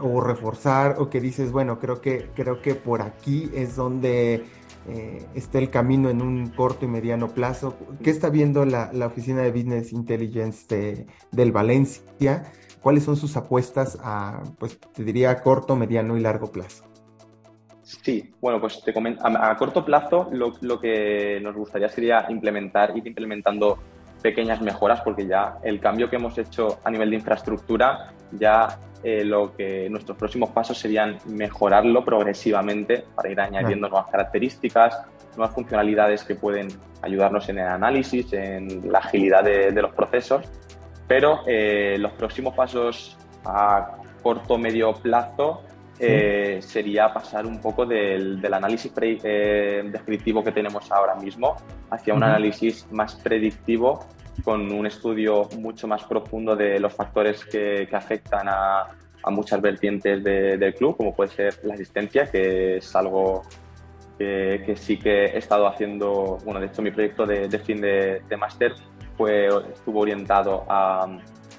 o 0.00 0.20
reforzar 0.20 0.96
o 1.00 1.10
que 1.10 1.20
dices, 1.20 1.50
bueno, 1.50 1.80
creo 1.80 2.00
que 2.00 2.30
creo 2.36 2.62
que 2.62 2.76
por 2.76 3.02
aquí 3.02 3.50
es 3.52 3.74
donde 3.74 4.44
eh, 4.88 5.24
está 5.34 5.58
el 5.58 5.70
camino 5.70 6.10
en 6.10 6.22
un 6.22 6.48
corto 6.48 6.84
y 6.84 6.88
mediano 6.88 7.28
plazo. 7.28 7.76
¿Qué 8.02 8.10
está 8.10 8.30
viendo 8.30 8.64
la, 8.64 8.90
Oficina 9.06 9.42
de 9.42 9.52
Business 9.52 9.92
Intelligence 9.92 11.06
del 11.30 11.52
Valencia? 11.52 12.44
¿Cuáles 12.80 13.04
son 13.04 13.16
sus 13.16 13.36
apuestas 13.36 13.98
a, 14.02 14.42
pues 14.58 14.78
te 14.78 15.04
diría, 15.04 15.40
corto, 15.40 15.76
mediano 15.76 16.16
y 16.16 16.20
largo 16.20 16.50
plazo? 16.50 16.84
Sí, 17.82 18.32
bueno, 18.40 18.60
pues 18.60 18.82
te 18.82 18.92
comento, 18.92 19.22
a, 19.24 19.56
corto 19.56 19.84
plazo 19.84 20.28
lo, 20.32 20.80
que 20.80 21.38
nos 21.40 21.54
gustaría 21.54 21.88
sería 21.88 22.26
implementar, 22.28 22.96
ir 22.96 23.06
implementando 23.06 23.78
pequeñas 24.22 24.60
mejoras 24.60 25.00
porque 25.02 25.26
ya 25.26 25.58
el 25.62 25.80
cambio 25.80 26.08
que 26.08 26.16
hemos 26.16 26.38
hecho 26.38 26.78
a 26.84 26.90
nivel 26.90 27.10
de 27.10 27.16
infraestructura, 27.16 28.12
ya 28.30 28.78
eh, 29.02 29.24
lo 29.24 29.54
que 29.54 29.90
nuestros 29.90 30.16
próximos 30.16 30.50
pasos 30.50 30.78
serían 30.78 31.18
mejorarlo 31.26 32.04
progresivamente 32.04 33.04
para 33.14 33.30
ir 33.30 33.40
añadiendo 33.40 33.88
nuevas 33.88 34.10
características, 34.10 35.02
nuevas 35.36 35.54
funcionalidades 35.54 36.24
que 36.24 36.36
pueden 36.36 36.68
ayudarnos 37.02 37.48
en 37.48 37.58
el 37.58 37.66
análisis, 37.66 38.32
en 38.32 38.90
la 38.90 39.00
agilidad 39.00 39.42
de, 39.42 39.72
los 39.72 39.92
procesos. 39.92 40.44
Pero 41.08 41.40
eh, 41.46 41.96
los 41.98 42.12
próximos 42.12 42.54
pasos 42.54 43.18
a 43.44 43.96
corto 44.22 44.56
medio 44.56 44.92
plazo 44.92 45.62
eh, 46.04 46.60
sería 46.60 47.12
pasar 47.12 47.46
un 47.46 47.60
poco 47.60 47.86
del, 47.86 48.40
análisis 48.52 48.92
eh, 49.00 49.82
descriptivo 49.86 50.42
que 50.42 50.50
tenemos 50.50 50.90
ahora 50.90 51.14
mismo 51.14 51.56
hacia 51.90 52.12
un 52.12 52.24
análisis 52.24 52.86
más 52.90 53.14
predictivo 53.14 54.04
con 54.42 54.72
un 54.72 54.86
estudio 54.86 55.48
mucho 55.58 55.86
más 55.86 56.02
profundo 56.04 56.56
de 56.56 56.80
los 56.80 56.92
factores 56.92 57.44
que, 57.44 57.88
afectan 57.92 58.48
a, 58.48 58.88
muchas 59.30 59.60
vertientes 59.60 60.24
del 60.24 60.74
club, 60.74 60.96
como 60.96 61.14
puede 61.14 61.30
ser 61.30 61.60
la 61.62 61.74
asistencia, 61.74 62.28
que 62.28 62.78
es 62.78 62.96
algo 62.96 63.42
que, 64.18 64.74
sí 64.76 64.98
que 64.98 65.26
he 65.26 65.38
estado 65.38 65.68
haciendo, 65.68 66.38
bueno, 66.44 66.58
de 66.58 66.66
hecho 66.66 66.82
mi 66.82 66.90
proyecto 66.90 67.24
de, 67.24 67.58
fin 67.60 67.80
de, 67.80 68.22
de 68.28 68.36
máster 68.36 68.74
fue, 69.16 69.46
estuvo 69.72 70.00
orientado 70.00 70.64
a, 70.68 71.06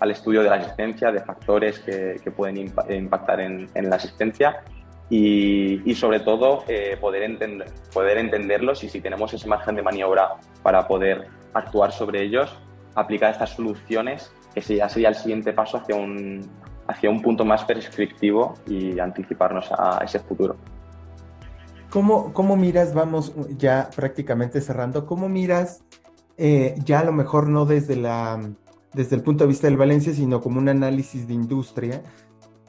al 0.04 0.12
estudio 0.12 0.44
de 0.44 0.50
la 0.50 0.58
asistencia, 0.58 1.14
de 1.14 1.22
factores 1.22 1.80
que, 1.80 2.32
pueden 2.36 2.58
impactar 2.58 3.40
en, 3.40 3.70
la 3.74 3.96
asistencia 3.96 4.62
y, 5.10 5.96
sobre 5.96 6.20
todo 6.20 6.66
eh, 6.68 6.98
poder, 7.00 7.24
entender, 7.24 7.72
poder 7.94 8.18
entenderlos 8.18 8.84
y 8.84 8.90
si 8.90 9.00
tenemos 9.00 9.34
ese 9.34 9.48
margen 9.48 9.76
de 9.76 9.82
maniobra 9.82 10.36
para 10.62 10.86
poder 10.90 11.30
actuar 11.54 11.94
sobre 11.94 12.22
ellos, 12.22 12.54
aplicar 12.96 13.32
estas 13.32 13.52
soluciones, 13.52 14.34
que 14.54 14.62
ya 14.62 14.90
sería 14.90 15.08
el 15.08 15.16
siguiente 15.16 15.54
paso 15.54 15.78
hacia 15.78 15.96
un, 15.96 16.42
hacia 16.90 17.10
un 17.10 17.22
punto 17.22 17.46
más 17.46 17.64
prescriptivo 17.64 18.56
y 18.68 19.00
anticiparnos 19.00 19.72
a 19.72 20.02
ese 20.04 20.20
futuro. 20.20 20.58
¿Cómo, 21.90 22.34
cómo 22.34 22.58
miras, 22.58 22.94
vamos 22.94 23.34
ya 23.58 23.90
prácticamente 23.96 24.60
cerrando, 24.60 25.06
cómo 25.06 25.30
miras 25.30 25.82
eh, 26.36 26.76
ya 26.84 27.00
a 27.00 27.04
lo 27.06 27.14
mejor 27.14 27.48
no 27.48 27.66
desde 27.66 27.96
la 27.96 28.42
desde 28.94 29.16
el 29.16 29.22
punto 29.22 29.44
de 29.44 29.50
vista 29.50 29.68
del 29.68 29.78
Valencia, 29.78 30.14
sino 30.14 30.42
como 30.42 30.60
un 30.60 30.70
análisis 30.70 31.28
de 31.28 31.34
industria. 31.34 32.04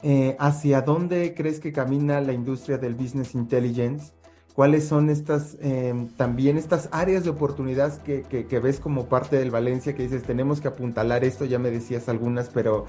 Eh, 0.03 0.35
¿Hacia 0.39 0.81
dónde 0.81 1.33
crees 1.33 1.59
que 1.59 1.71
camina 1.71 2.21
la 2.21 2.33
industria 2.33 2.77
del 2.77 2.95
business 2.95 3.33
intelligence? 3.33 4.13
¿Cuáles 4.53 4.87
son 4.87 5.09
estas, 5.09 5.57
em, 5.59 6.07
también 6.15 6.57
estas 6.57 6.87
áreas 6.93 7.25
de 7.25 7.29
oportunidad 7.29 8.01
que, 8.03 8.23
que, 8.23 8.59
ves 8.59 8.79
como 8.79 9.07
parte 9.07 9.35
del 9.35 9.51
Valencia, 9.51 9.95
que 9.95 10.03
dices, 10.03 10.23
tenemos 10.23 10.61
que 10.61 10.69
apuntalar 10.69 11.25
esto, 11.25 11.43
ya 11.43 11.59
me 11.59 11.71
decías 11.71 12.07
algunas, 12.07 12.47
pero, 12.47 12.85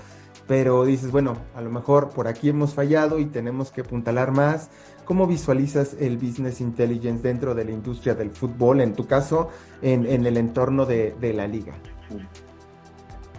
pero 0.46 0.85
dices, 0.85 1.11
bueno, 1.11 1.37
a 1.57 1.62
lo 1.62 1.70
mejor 1.70 2.11
por 2.11 2.29
aquí 2.29 2.51
hemos 2.51 2.75
fallado 2.75 3.18
y 3.18 3.27
tenemos 3.27 3.72
que 3.72 3.81
apuntalar 3.81 4.31
más. 4.31 4.70
¿Cómo 5.05 5.27
visualizas 5.27 5.96
el 5.99 6.18
business 6.18 6.61
intelligence 6.61 7.22
dentro 7.27 7.53
de 7.53 7.64
la 7.64 7.72
industria 7.72 8.14
del 8.14 8.31
fútbol, 8.31 8.81
en 8.81 8.94
tu 8.94 9.09
caso, 9.09 9.49
en, 9.83 10.07
en 10.07 10.25
el 10.25 10.37
entorno 10.37 10.87
de, 10.87 11.16
de 11.20 11.33
la 11.33 11.49
liga? 11.49 11.75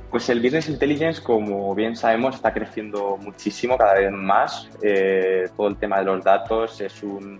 Pues 0.09 0.29
el 0.29 0.41
Business 0.41 0.69
Intelligence, 0.69 1.21
como 1.21 1.75
bien 1.75 1.95
sabemos, 1.95 2.35
está 2.35 2.53
creciendo 2.53 3.17
muchísimo, 3.17 3.77
cada 3.77 3.95
vez 3.95 4.11
más. 4.11 4.69
Eh, 4.81 5.49
todo 5.55 5.67
el 5.67 5.75
tema 5.75 5.99
de 5.99 6.05
los 6.05 6.23
datos 6.23 6.79
es 6.79 7.03
un, 7.03 7.39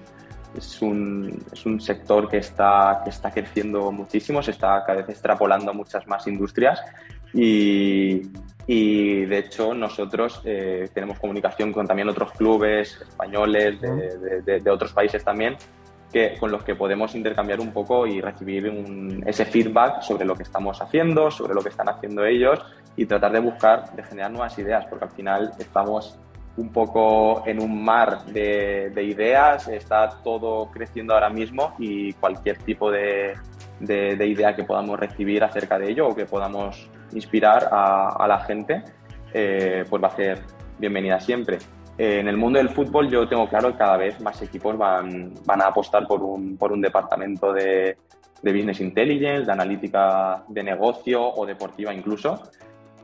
es 0.56 0.82
un, 0.82 1.43
es 1.51 1.65
un, 1.65 1.80
sector 1.80 2.27
que 2.27 2.38
está, 2.38 3.01
que 3.03 3.10
está 3.10 3.32
creciendo 3.32 3.91
muchísimo, 3.91 4.43
se 4.43 4.51
está 4.51 4.84
cada 4.86 4.99
vez 4.99 5.10
extrapolando 5.10 5.71
a 5.71 5.73
muchas 5.73 6.06
más 6.08 6.27
industrias 6.27 6.82
y, 7.34 8.23
y 8.65 9.25
de 9.25 9.38
hecho 9.38 9.73
nosotros 9.73 10.41
eh, 10.43 10.89
tenemos 10.93 11.19
comunicación 11.19 11.71
con 11.71 11.88
también 11.88 12.10
otros 12.10 12.32
clubes 12.34 12.99
españoles 13.01 13.80
de, 13.80 14.41
de, 14.41 14.60
de 14.60 14.69
otros 14.69 14.91
países 14.91 15.23
también 15.23 15.58
que, 16.12 16.38
con 16.39 16.52
los 16.52 16.63
que 16.63 16.76
podemos 16.76 17.13
intercambiar 17.15 17.60
un 17.60 17.72
poco 17.72 18.08
y 18.08 18.22
recibir 18.22 18.72
ese 19.26 19.46
feedback 19.46 20.02
sobre 20.02 20.26
lo 20.26 20.36
que 20.36 20.43
estamos 20.43 20.82
haciendo, 20.82 21.30
sobre 21.32 21.54
lo 21.54 21.62
que 21.62 21.70
están 21.70 21.89
haciendo 21.89 22.26
ellos 22.26 22.60
y 22.96 23.06
tratar 23.06 23.32
de 23.32 23.39
buscar, 23.39 23.91
de 23.96 24.04
generar 24.04 24.32
nuevas 24.32 24.58
ideas, 24.58 24.86
porque 24.89 25.06
al 25.06 25.12
final 25.12 25.52
estamos 25.60 26.17
un 26.58 26.72
poco 26.72 27.43
en 27.46 27.62
un 27.62 27.84
mar 27.84 28.26
de, 28.26 28.91
ideas, 29.04 29.67
está 29.67 30.10
todo 30.24 30.72
creciendo 30.72 31.13
ahora 31.13 31.30
mismo 31.30 31.76
y 31.78 32.13
cualquier 32.13 32.58
tipo 32.58 32.89
de, 32.89 33.36
de, 33.80 34.28
idea 34.28 34.56
que 34.56 34.63
podamos 34.63 35.00
recibir 35.00 35.43
acerca 35.43 35.78
de 35.78 35.91
ello 35.91 36.08
o 36.08 36.15
que 36.15 36.26
podamos 36.26 36.89
inspirar 37.13 37.70
a, 37.72 38.26
la 38.28 38.39
gente, 38.39 38.84
eh, 39.34 39.86
pues 39.88 40.04
va 40.04 40.08
a 40.08 40.15
ser 40.15 40.41
bienvenida 40.80 41.20
siempre. 41.20 41.60
Eh, 41.98 42.20
en 42.20 42.28
el 42.28 42.38
mundo 42.38 42.60
del 42.60 42.70
fútbol 42.70 43.10
yo 43.10 43.28
tengo 43.28 43.48
claro 43.48 43.72
que 43.72 43.78
cada 43.78 43.98
vez 43.98 44.20
más 44.22 44.42
equipos 44.42 44.78
van, 44.78 45.34
van 45.46 45.62
a 45.62 45.68
apostar 45.68 46.08
por 46.08 46.22
un, 46.22 46.56
por 46.56 46.72
un 46.72 46.82
departamento 46.82 47.52
de, 47.52 47.98
de, 48.42 48.54
Business 48.54 48.82
Intelligence, 48.82 49.46
de 49.46 49.52
analítica 49.52 50.44
de 50.48 50.64
negocio 50.64 51.24
o 51.24 51.46
deportiva 51.46 51.94
incluso. 51.94 52.44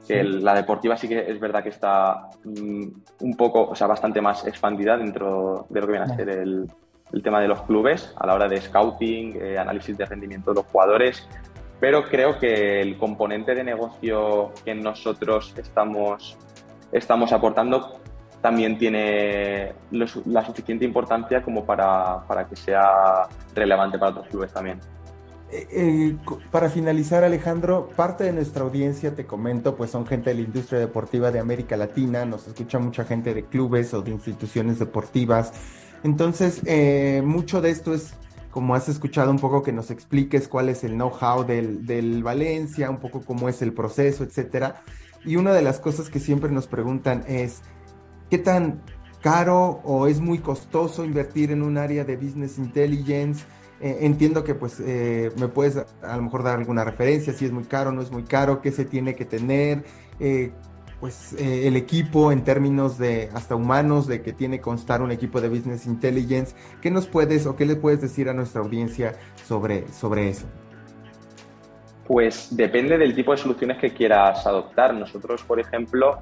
la 0.08 0.54
deportiva 0.54 0.96
sí 0.96 1.08
que 1.08 1.20
es 1.20 1.40
verdad 1.40 1.64
que 1.64 1.70
está 1.70 2.30
mm, 2.44 2.88
un 3.22 3.36
poco, 3.36 3.70
o 3.70 3.76
sea, 3.76 3.88
bastante 3.88 4.22
más 4.22 4.46
expandida 4.46 4.96
dentro 4.96 5.66
de 5.70 5.82
lo 5.82 5.88
que 5.88 5.94
viene 5.94 6.06
a 6.12 6.16
ser 6.16 6.30
el, 6.30 6.68
el 7.14 7.24
tema 7.24 7.40
de 7.40 7.48
los 7.48 7.62
clubes 7.64 8.14
a 8.18 8.28
la 8.28 8.34
hora 8.34 8.48
de 8.48 8.60
scouting, 8.60 9.40
eh, 9.42 9.58
análisis 9.58 9.98
de 9.98 10.06
rendimiento 10.06 10.52
de 10.52 10.62
los 10.62 10.66
jugadores, 10.72 11.28
pero 11.80 12.04
creo 12.10 12.40
que 12.40 12.82
el 12.82 12.98
componente 12.98 13.54
de 13.56 13.64
negocio 13.64 14.52
que 14.66 14.74
nosotros 14.74 15.54
estamos, 15.58 16.38
estamos 16.92 17.32
aportando 17.32 18.03
también 18.44 18.78
tiene 18.78 19.72
la 19.90 20.46
suficiente 20.46 20.84
importancia 20.84 21.42
como 21.42 21.66
para, 21.66 22.28
para, 22.28 22.46
que 22.46 22.58
sea 22.58 23.30
relevante 23.56 23.98
para 23.98 24.12
otros 24.12 24.28
clubes 24.28 24.52
también. 24.52 24.82
Eh, 25.50 25.66
eh, 25.72 26.18
para 26.52 26.70
finalizar, 26.70 27.24
Alejandro, 27.24 27.90
parte 27.96 28.26
de 28.26 28.34
nuestra 28.34 28.64
audiencia, 28.64 29.16
te 29.16 29.26
comento, 29.26 29.78
pues 29.78 29.92
son 29.92 30.06
gente 30.06 30.32
de 30.32 30.36
la 30.36 30.42
industria 30.42 30.82
deportiva 30.82 31.32
de 31.32 31.40
América 31.40 31.78
Latina, 31.78 32.26
nos 32.26 32.46
escucha 32.46 32.80
mucha 32.80 33.06
gente 33.06 33.34
de 33.34 33.46
clubes 33.46 33.94
o 33.94 34.02
de 34.02 34.12
instituciones 34.12 34.78
deportivas. 34.78 35.54
Entonces, 36.04 36.62
eh, 36.66 37.22
mucho 37.24 37.62
de 37.62 37.70
esto 37.70 37.94
es, 37.94 38.14
como 38.52 38.76
has 38.76 38.90
escuchado 38.90 39.32
un 39.32 39.40
poco, 39.40 39.64
que 39.64 39.72
nos 39.72 39.90
expliques 39.90 40.50
cuál 40.50 40.68
es 40.68 40.84
el 40.84 40.96
know-how 40.96 41.46
del, 41.46 41.86
del 41.86 42.24
Valencia, 42.24 42.90
un 42.90 42.98
poco 42.98 43.22
cómo 43.22 43.48
es 43.48 43.62
el 43.62 43.72
proceso, 43.72 44.26
etcétera. 44.26 44.82
Y 45.24 45.38
una 45.38 45.54
de 45.54 45.62
las 45.62 45.80
cosas 45.80 46.10
que 46.10 46.20
siempre 46.20 46.52
nos 46.52 46.68
preguntan 46.68 47.24
es, 47.26 47.62
¿Qué 48.30 48.38
tan 48.38 48.82
caro 49.22 49.82
o 49.84 50.08
es 50.08 50.20
muy 50.20 50.40
costoso 50.40 51.06
invertir 51.06 51.52
en 51.52 51.64
un 51.64 51.78
área 51.78 52.04
de 52.04 52.18
business 52.18 52.58
intelligence? 52.58 53.46
Eh, 53.82 54.06
entiendo 54.06 54.44
que 54.44 54.56
pues 54.56 54.80
eh, 54.80 55.32
me 55.38 55.48
puedes 55.48 55.78
a, 55.78 56.16
lo 56.16 56.24
mejor 56.24 56.44
dar 56.44 56.58
alguna 56.58 56.84
referencia, 56.84 57.34
si 57.34 57.46
es 57.46 57.52
muy 57.52 57.66
caro, 57.66 57.92
no 57.92 58.02
es 58.02 58.12
muy 58.12 58.24
caro, 58.24 58.62
qué 58.62 58.72
se 58.72 58.86
tiene 58.86 59.14
que 59.14 59.26
tener, 59.26 59.84
eh, 60.20 60.52
pues 61.02 61.34
el 61.38 61.76
equipo 61.76 62.32
en 62.32 62.46
términos 62.46 62.98
de 62.98 63.30
hasta 63.34 63.56
humanos, 63.56 64.08
de 64.08 64.22
que 64.22 64.32
tiene 64.32 64.58
que 64.58 64.62
constar 64.62 65.02
un 65.02 65.12
equipo 65.12 65.42
de 65.42 65.50
business 65.50 65.86
intelligence, 65.86 66.56
¿qué 66.82 66.90
nos 66.92 67.08
puedes 67.08 67.46
o 67.46 67.58
qué 67.58 67.66
le 67.66 67.76
puedes 67.76 68.00
decir 68.00 68.30
a 68.30 68.34
nuestra 68.34 68.62
audiencia 68.62 69.14
sobre, 69.46 69.86
sobre 69.90 70.30
eso? 70.30 70.46
Pues 72.08 72.56
depende 72.56 72.98
del 72.98 73.14
tipo 73.14 73.32
de 73.32 73.38
soluciones 73.38 73.80
que 73.80 73.94
quieras 73.94 74.48
adoptar. 74.48 74.94
Nosotros, 74.94 75.44
por 75.44 75.60
ejemplo, 75.60 76.20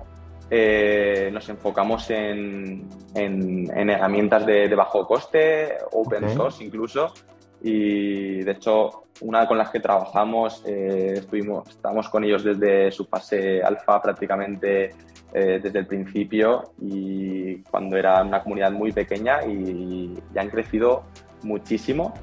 eh, 0.53 1.29
nos 1.31 1.47
enfocamos 1.47 2.09
en, 2.09 2.85
herramientas 3.15 4.45
de, 4.45 4.75
bajo 4.75 5.07
coste, 5.07 5.77
open 5.93 6.29
source 6.29 6.61
incluso. 6.61 7.13
Y 7.63 8.43
de 8.43 8.51
hecho, 8.51 9.03
una 9.21 9.47
con 9.47 9.57
las 9.57 9.69
que 9.69 9.79
trabajamos, 9.79 10.61
eh, 10.65 11.13
estuvimos, 11.15 11.69
estamos 11.69 12.09
con 12.09 12.25
ellos 12.25 12.43
desde 12.43 12.91
su 12.91 13.05
fase 13.05 13.63
alfa 13.63 14.01
prácticamente 14.01 14.93
eh, 15.33 15.61
desde 15.63 15.79
el 15.79 15.87
principio 15.87 16.73
y 16.81 17.61
cuando 17.63 17.95
era 17.95 18.21
una 18.21 18.43
comunidad 18.43 18.71
muy 18.71 18.91
pequeña 18.91 19.45
y 19.45 20.13
ya 20.33 20.41
han 20.41 20.49
crecido 20.49 21.03
muchísimo. 21.43 22.13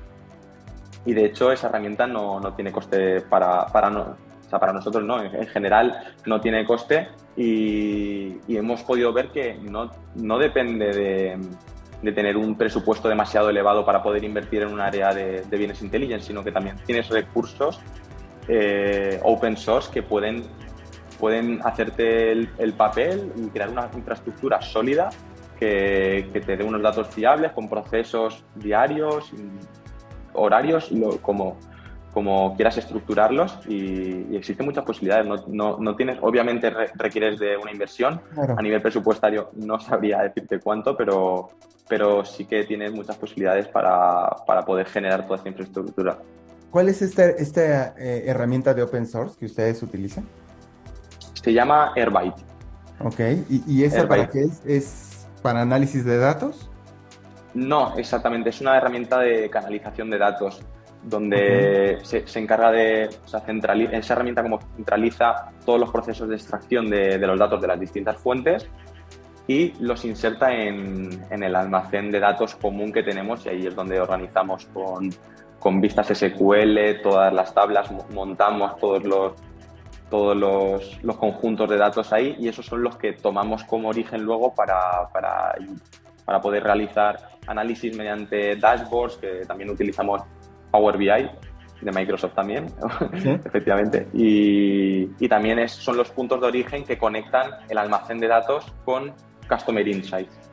Y 1.06 1.14
de 1.14 1.24
hecho, 1.24 1.50
esa 1.50 1.68
herramienta 1.68 2.06
no, 2.06 2.40
no 2.40 2.52
tiene 2.52 2.72
coste 2.72 3.22
para, 3.22 3.64
para, 3.66 3.88
o 4.48 4.50
sea, 4.50 4.58
para 4.58 4.72
nosotros 4.72 5.04
no, 5.04 5.22
en 5.22 5.46
general 5.48 6.14
no 6.24 6.40
tiene 6.40 6.64
coste 6.64 7.08
y, 7.36 8.38
hemos 8.48 8.82
podido 8.82 9.12
ver 9.12 9.28
que 9.28 9.58
no, 9.60 9.90
no 10.14 10.38
depende 10.38 10.86
de, 10.86 11.38
de, 12.00 12.12
tener 12.12 12.34
un 12.38 12.56
presupuesto 12.56 13.10
demasiado 13.10 13.50
elevado 13.50 13.84
para 13.84 14.02
poder 14.02 14.24
invertir 14.24 14.62
en 14.62 14.72
un 14.72 14.80
área 14.80 15.12
de, 15.12 15.44
bienes 15.50 15.82
intelligence, 15.82 16.28
sino 16.28 16.42
que 16.42 16.50
también 16.50 16.76
tienes 16.86 17.10
recursos 17.10 17.78
eh, 18.48 19.20
open 19.22 19.58
source 19.58 19.90
que 19.92 20.02
pueden, 20.02 20.44
pueden 21.20 21.60
hacerte 21.62 22.32
el, 22.32 22.72
papel 22.72 23.30
y 23.36 23.48
crear 23.48 23.68
una 23.68 23.90
infraestructura 23.94 24.62
sólida 24.62 25.10
que, 25.58 26.30
que, 26.32 26.40
te 26.40 26.56
dé 26.56 26.64
unos 26.64 26.80
datos 26.80 27.08
fiables 27.08 27.52
con 27.52 27.68
procesos 27.68 28.42
diarios, 28.54 29.30
horarios, 30.32 30.90
como 31.20 31.58
como 32.18 32.56
quieras 32.56 32.76
estructurarlos 32.76 33.60
y, 33.68 34.34
existen 34.34 34.66
muchas 34.66 34.84
posibilidades. 34.84 35.46
No, 35.46 35.94
tienes, 35.94 36.18
obviamente 36.20 36.68
requieres 36.96 37.38
de 37.38 37.56
una 37.56 37.70
inversión. 37.70 38.20
A 38.36 38.60
nivel 38.60 38.82
presupuestario 38.82 39.50
no 39.54 39.78
sabría 39.78 40.22
decirte 40.22 40.58
cuánto, 40.58 40.96
pero, 40.96 41.50
pero 41.88 42.24
sí 42.24 42.44
que 42.44 42.64
tienes 42.64 42.92
muchas 42.92 43.16
posibilidades 43.16 43.68
para, 43.68 44.30
poder 44.66 44.88
generar 44.88 45.26
toda 45.26 45.36
esta 45.36 45.48
infraestructura. 45.48 46.18
¿Cuál 46.72 46.88
es 46.88 47.02
esta, 47.02 47.24
esta 47.24 47.94
eh, 47.96 48.24
herramienta 48.26 48.74
de 48.74 48.82
open 48.82 49.06
source 49.06 49.38
que 49.38 49.46
ustedes 49.46 49.80
utilizan? 49.84 50.26
Se 51.34 51.52
llama 51.52 51.92
Airbyte. 51.94 52.42
Ok, 53.04 53.20
¿y, 53.48 53.62
y 53.64 53.84
esa 53.84 54.08
para 54.08 54.26
qué 54.28 54.40
es? 54.40 54.60
¿Es 54.66 55.28
para 55.40 55.62
análisis 55.62 56.04
de 56.04 56.18
datos? 56.18 56.68
No, 57.54 57.96
exactamente, 57.96 58.50
es 58.50 58.60
una 58.60 58.76
herramienta 58.76 59.20
de 59.20 59.48
canalización 59.48 60.10
de 60.10 60.18
datos 60.18 60.60
donde 61.08 61.98
se, 62.02 62.24
encarga 62.38 62.70
de, 62.70 63.08
o 63.24 63.28
sea, 63.28 63.42
esa 63.92 64.12
herramienta 64.12 64.42
como 64.42 64.60
centraliza 64.76 65.50
todos 65.64 65.80
los 65.80 65.90
procesos 65.90 66.28
de 66.28 66.36
extracción 66.36 66.90
de, 66.90 67.18
los 67.18 67.38
datos 67.38 67.60
de 67.60 67.66
las 67.66 67.80
distintas 67.80 68.16
fuentes 68.18 68.68
y 69.46 69.72
los 69.80 70.04
inserta 70.04 70.52
en, 70.52 71.24
el 71.30 71.54
almacén 71.54 72.10
de 72.10 72.20
datos 72.20 72.54
común 72.56 72.92
que 72.92 73.02
tenemos 73.02 73.46
y 73.46 73.48
ahí 73.48 73.66
es 73.66 73.74
donde 73.74 73.98
organizamos 73.98 74.66
con, 74.66 75.10
con 75.58 75.80
vistas 75.80 76.08
SQL, 76.08 77.00
todas 77.02 77.32
las 77.32 77.54
tablas, 77.54 77.90
montamos 78.10 78.76
todos 78.78 79.04
los 79.04 79.32
todos 80.10 80.34
los, 80.34 81.04
los, 81.04 81.18
conjuntos 81.18 81.68
de 81.68 81.76
datos 81.76 82.14
ahí 82.14 82.34
y 82.38 82.48
esos 82.48 82.64
son 82.64 82.82
los 82.82 82.96
que 82.96 83.12
tomamos 83.12 83.62
como 83.64 83.90
origen 83.90 84.22
luego 84.22 84.54
para, 84.54 85.06
para, 85.12 85.54
para 86.24 86.40
poder 86.40 86.62
realizar 86.64 87.28
análisis 87.46 87.94
mediante 87.94 88.56
dashboards 88.56 89.18
que 89.18 89.44
también 89.46 89.68
utilizamos 89.68 90.22
Power 90.70 90.96
BI 90.96 91.30
de 91.80 91.92
Microsoft 91.92 92.34
también, 92.34 92.66
efectivamente. 93.44 94.08
Y, 94.12 95.10
y 95.18 95.28
también 95.28 95.58
es, 95.58 95.72
son 95.72 95.96
los 95.96 96.10
puntos 96.10 96.40
de 96.40 96.46
origen 96.46 96.84
que 96.84 96.98
conectan 96.98 97.50
el 97.68 97.78
almacén 97.78 98.18
de 98.18 98.28
datos 98.28 98.66
con 98.84 99.12
Customer 99.48 99.86
Insights. 99.86 100.48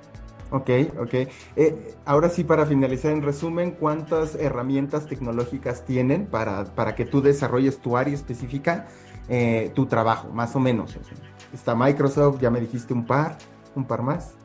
Ok, 0.52 0.70
ok. 1.00 1.14
Eh, 1.56 1.96
ahora 2.06 2.30
sí, 2.30 2.44
para 2.44 2.66
finalizar 2.66 3.12
en 3.12 3.24
resumen, 3.24 3.72
¿cuántas 3.72 4.36
herramientas 4.36 5.08
tecnológicas 5.08 5.84
tienen 5.86 6.28
para, 6.28 6.64
para 6.66 6.96
que 6.96 7.06
tú 7.06 7.22
desarrolles 7.22 7.80
tu 7.80 7.98
área 7.98 8.14
específica, 8.14 8.88
eh, 9.28 9.72
tu 9.74 9.88
trabajo, 9.88 10.30
más 10.30 10.56
o 10.56 10.60
menos? 10.60 10.96
Está 11.52 11.76
Microsoft, 11.76 12.40
ya 12.40 12.52
me 12.52 12.60
dijiste 12.60 12.94
un 12.94 13.06
par, 13.06 13.38
un 13.76 13.86
par 13.86 14.04
más. 14.04 14.36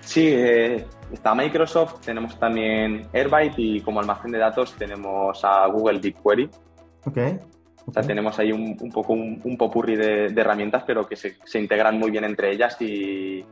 Sí, 0.00 0.28
eh, 0.28 0.86
está 1.12 1.34
Microsoft, 1.34 2.00
tenemos 2.04 2.38
también 2.38 3.08
Airbyte 3.12 3.58
y 3.58 3.80
como 3.80 4.00
almacén 4.00 4.32
de 4.32 4.38
datos 4.38 4.74
tenemos 4.74 5.44
a 5.44 5.66
Google 5.66 5.98
BigQuery. 5.98 6.50
Ok. 7.06 7.18
O 7.86 7.92
sea, 7.92 8.02
tenemos 8.02 8.38
ahí 8.38 8.52
un, 8.52 8.76
poco 8.92 9.14
un, 9.14 9.40
un 9.42 9.56
popurri 9.56 9.96
de, 9.96 10.26
herramientas, 10.26 10.84
pero 10.86 11.06
que 11.06 11.16
se, 11.16 11.36
integran 11.58 11.98
muy 11.98 12.10
bien 12.10 12.24
entre 12.24 12.52
ellas 12.52 12.76
y, 12.82 13.44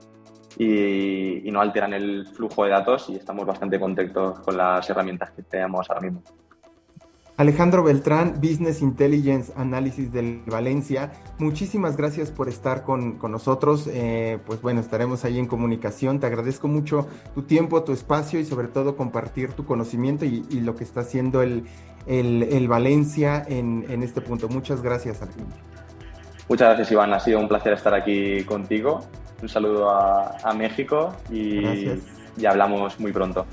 y, 0.58 1.50
no 1.50 1.60
alteran 1.60 1.94
el 1.94 2.26
flujo 2.26 2.64
de 2.64 2.70
datos 2.70 3.08
y 3.08 3.16
estamos 3.16 3.46
bastante 3.46 3.80
contentos 3.80 4.40
con 4.40 4.58
las 4.58 4.88
herramientas 4.90 5.30
que 5.30 5.42
tenemos 5.42 5.88
ahora 5.88 6.02
mismo. 6.02 6.22
Alejandro 7.36 7.82
Beltrán, 7.82 8.40
Business 8.40 8.80
Intelligence 8.80 9.52
Análisis 9.56 10.10
del 10.10 10.40
Valencia, 10.46 11.12
muchísimas 11.38 11.94
gracias 11.94 12.30
por 12.30 12.48
estar 12.48 12.82
con, 12.82 13.18
nosotros. 13.30 13.86
Eh, 13.92 14.38
pues 14.46 14.62
bueno, 14.62 14.80
estaremos 14.80 15.22
ahí 15.26 15.38
en 15.38 15.46
comunicación. 15.46 16.18
Te 16.18 16.26
agradezco 16.26 16.66
mucho 16.66 17.06
tu 17.34 17.42
tiempo, 17.42 17.82
tu 17.82 17.92
espacio 17.92 18.40
y 18.40 18.46
sobre 18.46 18.68
todo 18.68 18.96
compartir 18.96 19.52
tu 19.52 19.66
conocimiento 19.66 20.24
y, 20.24 20.44
lo 20.60 20.76
que 20.76 20.84
está 20.84 21.00
haciendo 21.00 21.42
el, 21.42 22.68
Valencia 22.68 23.44
en, 23.46 24.02
este 24.02 24.22
punto. 24.22 24.48
Muchas 24.48 24.80
gracias, 24.80 25.20
Alejandro. 25.20 25.58
Muchas 26.48 26.68
gracias, 26.68 26.90
Iván. 26.90 27.12
Ha 27.12 27.20
sido 27.20 27.38
un 27.38 27.48
placer 27.48 27.74
estar 27.74 27.92
aquí 27.92 28.44
contigo. 28.44 29.02
Un 29.42 29.48
saludo 29.50 29.90
a, 29.90 30.54
México 30.56 31.14
y, 31.30 31.60
y 32.38 32.46
hablamos 32.46 32.98
muy 32.98 33.12
pronto. 33.12 33.44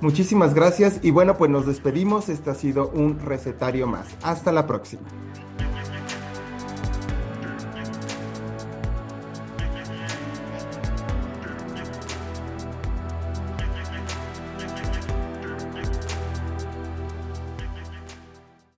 Muchísimas 0.00 0.54
gracias 0.54 1.00
y 1.02 1.10
bueno, 1.10 1.38
pues 1.38 1.50
nos 1.50 1.66
despedimos. 1.66 2.28
Este 2.28 2.50
ha 2.50 2.54
sido 2.54 2.88
un 2.88 3.18
recetario 3.18 3.86
más. 3.86 4.08
Hasta 4.22 4.52
la 4.52 4.66
próxima. 4.66 5.02